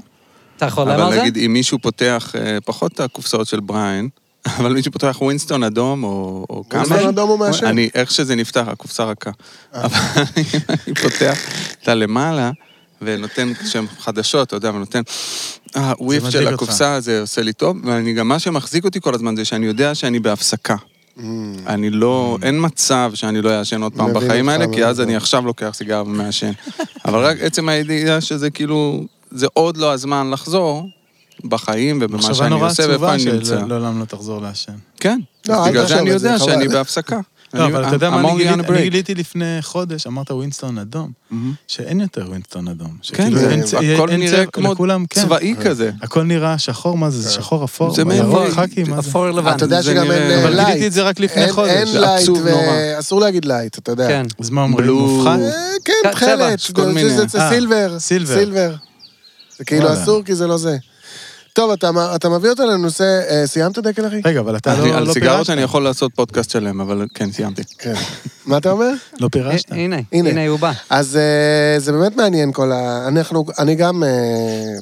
[0.56, 1.20] אתה חולם על אבל זה?
[1.20, 4.08] נגיד, אם מישהו פותח, אה, פחות את הקופסאות של בריין,
[4.58, 7.66] אבל מישהו פותח ווינסטון אדום או או ווינסטון אדום הוא מעשן?
[7.66, 9.30] אני, איך שזה נפתח, הקופסה רכה.
[9.74, 9.84] אה.
[9.84, 11.38] אבל אם אני פותח
[11.82, 12.50] את הלמעלה,
[13.04, 15.02] ונותן שם חדשות, אתה יודע, ונותן...
[15.74, 16.54] ה whiff מדליק של.
[16.54, 19.94] הקופסה הזה עושה לי טוב, ואני גם, מה שמחזיק אותי כל הזמן זה שאני יודע
[19.94, 20.76] שאני בהפסקה.
[21.16, 21.20] Mm.
[21.66, 25.16] אני לא, אין מצב שאני לא אעשן עוד פעם בחיים האלה, כי אז אני.
[25.16, 26.52] עכשיו לוקח סיגר ומעשן.
[27.04, 30.88] אבל רק עצם הידיעה שזה כאילו, זה עוד לא הזמן לחזור
[31.44, 33.60] בחיים ובמה שאני עושה ואיפה עצובה אני נמצא.
[33.66, 34.72] שלעולם לא תחזור לעשן.
[35.00, 36.38] כן, לא, בגלל זה אני יודע.
[36.38, 37.20] שאני בהפסקה.
[37.54, 39.14] לא, אבל אתה יודע מה אני גיליתי?
[39.14, 41.52] לפני חודש, אמרת ווינסטון אדום, מהמם.
[41.66, 42.96] שאין יותר ווינסטון אדום.
[43.12, 43.32] כן,
[43.94, 44.74] הכל נראה כמו
[45.10, 45.20] כן.
[45.22, 45.90] צבאי כזה.
[46.02, 47.22] הכל נראה שחור, מה זה?
[47.22, 47.90] זה שחור אפור?
[47.94, 48.04] זה
[48.86, 48.98] זה?
[48.98, 49.56] אפור לבן.
[49.56, 50.66] אתה יודע שגם אין אבל light.
[50.68, 51.70] גיליתי את זה רק לפני חודש.
[51.70, 52.28] אין light.
[52.28, 54.08] ואסור להגיד light, אתה יודע.
[54.08, 54.26] כן.
[54.40, 54.86] אז מה אומרים?
[54.86, 55.38] blue- מופחת?
[55.38, 55.50] אה,
[55.84, 57.10] כן, תכלת, כל זה- מיני.
[57.10, 57.98] זה- זה אה, silver.
[57.98, 58.34] silver.
[58.34, 58.74] silver.
[59.58, 60.02] זה כאילו וואלה.
[60.02, 60.76] אסור כי זה לא זה.
[61.52, 63.20] טוב, אתה, אתה מביא אותנו לנושא...
[63.30, 64.20] אה, סיימת דקל, אחי?
[64.24, 65.50] רגע, אבל אתה אני- לא על לא סיגרות פירשת.
[65.50, 67.62] אני יכול לעשות פודקאסט שלם, אבל כן, סיימתי.
[67.78, 67.94] כן.
[68.46, 68.90] מה אתה אומר?
[69.20, 69.72] לא פירשת.
[69.72, 70.30] הנה, הנה.
[70.30, 70.72] הנה הוא בא.
[70.90, 73.08] אז אה, זה באמת מעניין כל ה...
[73.08, 74.78] אנחנו, אני גם, אה,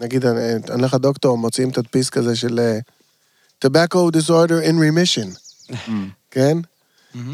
[0.00, 0.42] נגיד, אני
[0.72, 2.78] הולך לדוקטור, מוציאים תדפיס כזה של אה,
[3.64, 5.38] tobacco disorder in remission,
[6.30, 6.58] כן?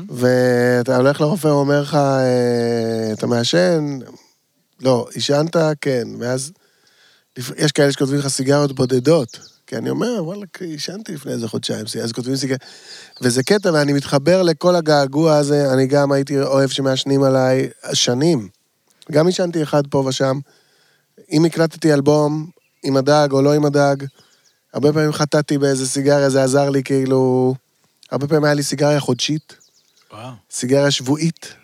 [0.08, 3.98] ואתה הולך לרופא, הוא אומר לך, אה, אתה מעשן?
[4.80, 5.06] לא.
[5.14, 5.56] עישנת?
[5.80, 6.08] כן.
[6.18, 6.52] ואז
[7.36, 9.38] יש כאלה שכותבים לך סיגריות בודדות.
[9.66, 12.60] כי אני אומר, וואלה, עישנתי לפני איזה חודשיים, אז כותבים סיגריות.
[13.20, 18.48] וזה קטע, ואני מתחבר לכל הגעגוע הזה, אני גם הייתי אוהב שמעשנים עליי שנים.
[19.12, 20.38] גם עישנתי אחד פה ושם.
[21.32, 22.50] אם הקלטתי אלבום
[22.82, 23.96] עם הדג או לא עם הדג,
[24.74, 27.54] הרבה פעמים חטאתי באיזה סיגריה, זה עזר לי כאילו...
[28.10, 29.56] הרבה פעמים היה לי סיגריה חודשית,
[30.12, 30.30] וואו.
[30.50, 31.54] סיגריה שבועית.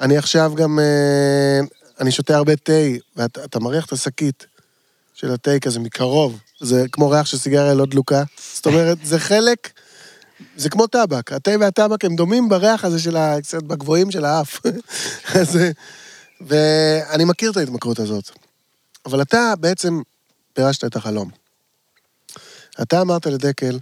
[0.00, 0.78] אני עכשיו גם...
[0.78, 1.60] אה,
[2.00, 2.72] אני שותה הרבה תה,
[3.16, 4.46] ואתה אתה מריח את השקית
[5.20, 6.38] של התה כזה מקרוב.
[6.60, 8.22] זה כמו ריח של סיגריה לא דלוקה.
[8.54, 9.72] זאת אומרת, זה חלק...
[10.56, 13.40] זה כמו טבק, התה והטבק הם דומים בריח הזה של ה...
[13.42, 14.60] קצת בגבוהים של האף.
[15.40, 15.58] אז...
[16.40, 18.30] ואני מכיר את ההתמכרות הזאת.
[19.06, 20.00] אבל אתה בעצם
[20.52, 21.30] פירשת את החלום.
[22.82, 23.78] אתה אמרת לדקל,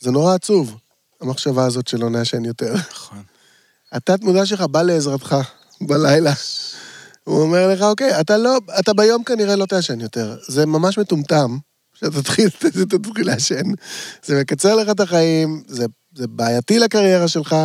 [0.00, 0.76] זה נורא עצוב,
[1.20, 2.74] המחשבה הזאת שלא נעשן יותר.
[2.74, 3.22] נכון.
[3.92, 5.36] התת-מודע שלך בא לעזרתך
[5.80, 6.32] בלילה.
[7.24, 10.36] הוא אומר לך, אוקיי, אתה לא, אתה ביום כנראה לא תעשן יותר.
[10.48, 11.58] זה ממש מטומטם
[11.94, 12.48] שאתה תתחיל,
[12.90, 13.62] תתחיל לעשן.
[14.22, 17.56] זה מקצר לך את החיים, זה, זה בעייתי לקריירה שלך.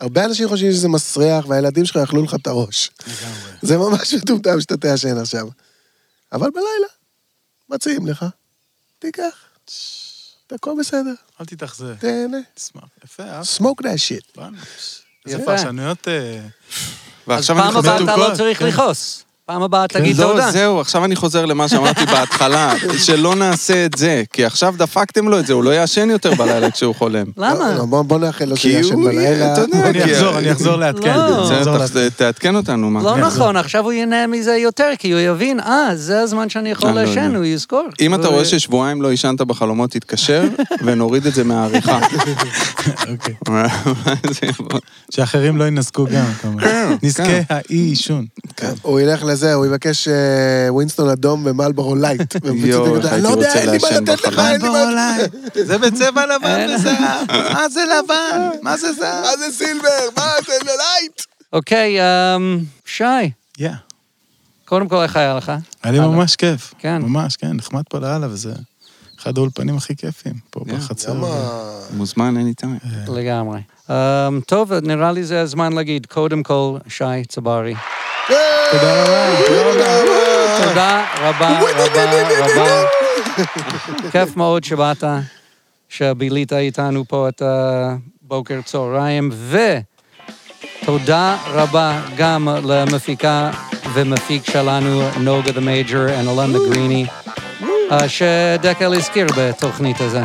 [0.00, 2.90] הרבה אנשים חושבים שזה מסריח, והילדים שלך יאכלו לך את הראש.
[3.06, 3.52] לגמרי.
[3.62, 5.48] זה ממש מטומטם שאתה תעשן עכשיו.
[6.32, 6.86] אבל בלילה,
[7.68, 8.24] מציעים לך,
[8.98, 9.44] תיקח.
[10.50, 11.94] הכל בסדר, אל תתאכזב.
[11.94, 12.38] תהנה.
[12.54, 12.84] תשמח.
[13.04, 13.44] יפה, אהב.
[13.44, 14.40] smoke that shit.
[15.26, 15.44] יפה.
[15.44, 16.08] פרשנויות...
[17.28, 17.76] אז פעם.
[17.76, 18.66] הבאה אתה לא צריך כן.
[18.66, 19.24] לכעוס.
[19.50, 20.50] פעם הבאה תגיד לא, תודה.
[20.50, 22.74] זהו, עכשיו אני חוזר למה שאמרתי בהתחלה,
[23.06, 26.70] שלא נעשה את זה, כי עכשיו דפקתם לו את זה, הוא לא יעשן יותר בלילה
[26.70, 27.26] כשהוא חולם.
[27.36, 27.74] למה?
[27.78, 29.52] לא, בוא, בוא נאחל לו כי שישן הוא בלילה.
[29.52, 31.14] אתה יודע, אני אחזור, אני אחזור לעדכן.
[31.16, 31.86] לא.
[32.16, 33.02] תעדכן אותנו, מה.
[33.02, 36.70] לא כן, נכון, עכשיו הוא ייהנה מזה יותר, כי הוא יבין, אה, זה הזמן שאני
[36.70, 37.36] יכול לא לעשן.
[37.36, 37.88] הוא יזכור.
[38.00, 40.42] אם אתה רואה ששבועיים לא עישנת בחלומות, תתקשר,
[40.84, 41.98] ונוריד את זה מהעריכה.
[43.08, 43.34] אוקיי.
[45.10, 46.64] שאחרים לא ינזקו גם, אתה אומר.
[46.64, 47.42] כן, כן.
[47.48, 48.26] האי-עישון.
[48.82, 52.34] הוא ילך לזה, הוא יבקש אה, ווינסטון אדום ומלבורו לייט.
[52.44, 54.46] יואו, לא הייתי יודע, רוצה אין לי מה לעשן לתת לך, בחלום.
[54.46, 55.16] אין לי מה...
[55.64, 56.70] זה בצבע לבן אין.
[56.74, 57.52] וזהב.
[57.52, 58.48] מה זה לבן?
[58.62, 59.22] מה זה זהב?
[59.22, 59.88] מה זה silver?
[60.16, 61.22] מה זה light?
[61.52, 63.30] אוקיי, אמ, שי.
[64.64, 65.52] קודם כל, איך היה לך?
[65.82, 66.00] היה לי.
[66.00, 66.74] ממש כיף.
[66.78, 67.02] כן.
[67.02, 68.52] ממש, כן, נחמד פה לאללה, וזה
[69.22, 70.60] אחד האולפנים הכי כיפים, פה.
[70.66, 71.14] בחצר.
[71.92, 73.10] מוזמן anytime.
[73.12, 73.60] לגמרי.
[73.90, 73.94] אמ,
[74.46, 77.74] טוב, נראה לי זה הזמן להגיד, קודם כל, שי צברי.
[78.70, 80.20] תודה רבה.
[80.64, 82.04] תודה רבה, רבה,
[82.38, 82.84] רבה.
[84.12, 85.04] כיף מאוד שבאת,
[85.88, 89.30] שבילית איתנו פה את הבוקר צהריים,
[90.82, 93.50] ותודה רבה גם למפיקה
[93.92, 97.06] ומפיק שלנו, נוגה דה מייג'ר ואלנדה גריני,
[97.92, 100.22] אה, שדקל הזכיר בתוכנית הזה.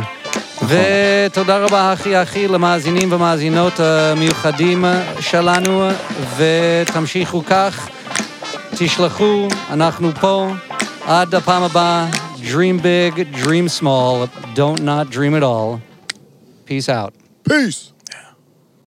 [0.68, 4.84] ותודה רבה, אחי אחי, למאזינים ומאזינות המיוחדים
[5.20, 5.88] שלנו,
[6.36, 7.88] ותמשיכו כך.
[8.77, 10.51] תשלחו, אנחנו פה.
[11.05, 12.07] עד הפעם הבאה,
[12.43, 15.79] dream big, dream small, don't not dream at all.
[16.67, 17.13] Peace out.
[17.49, 17.91] Peace.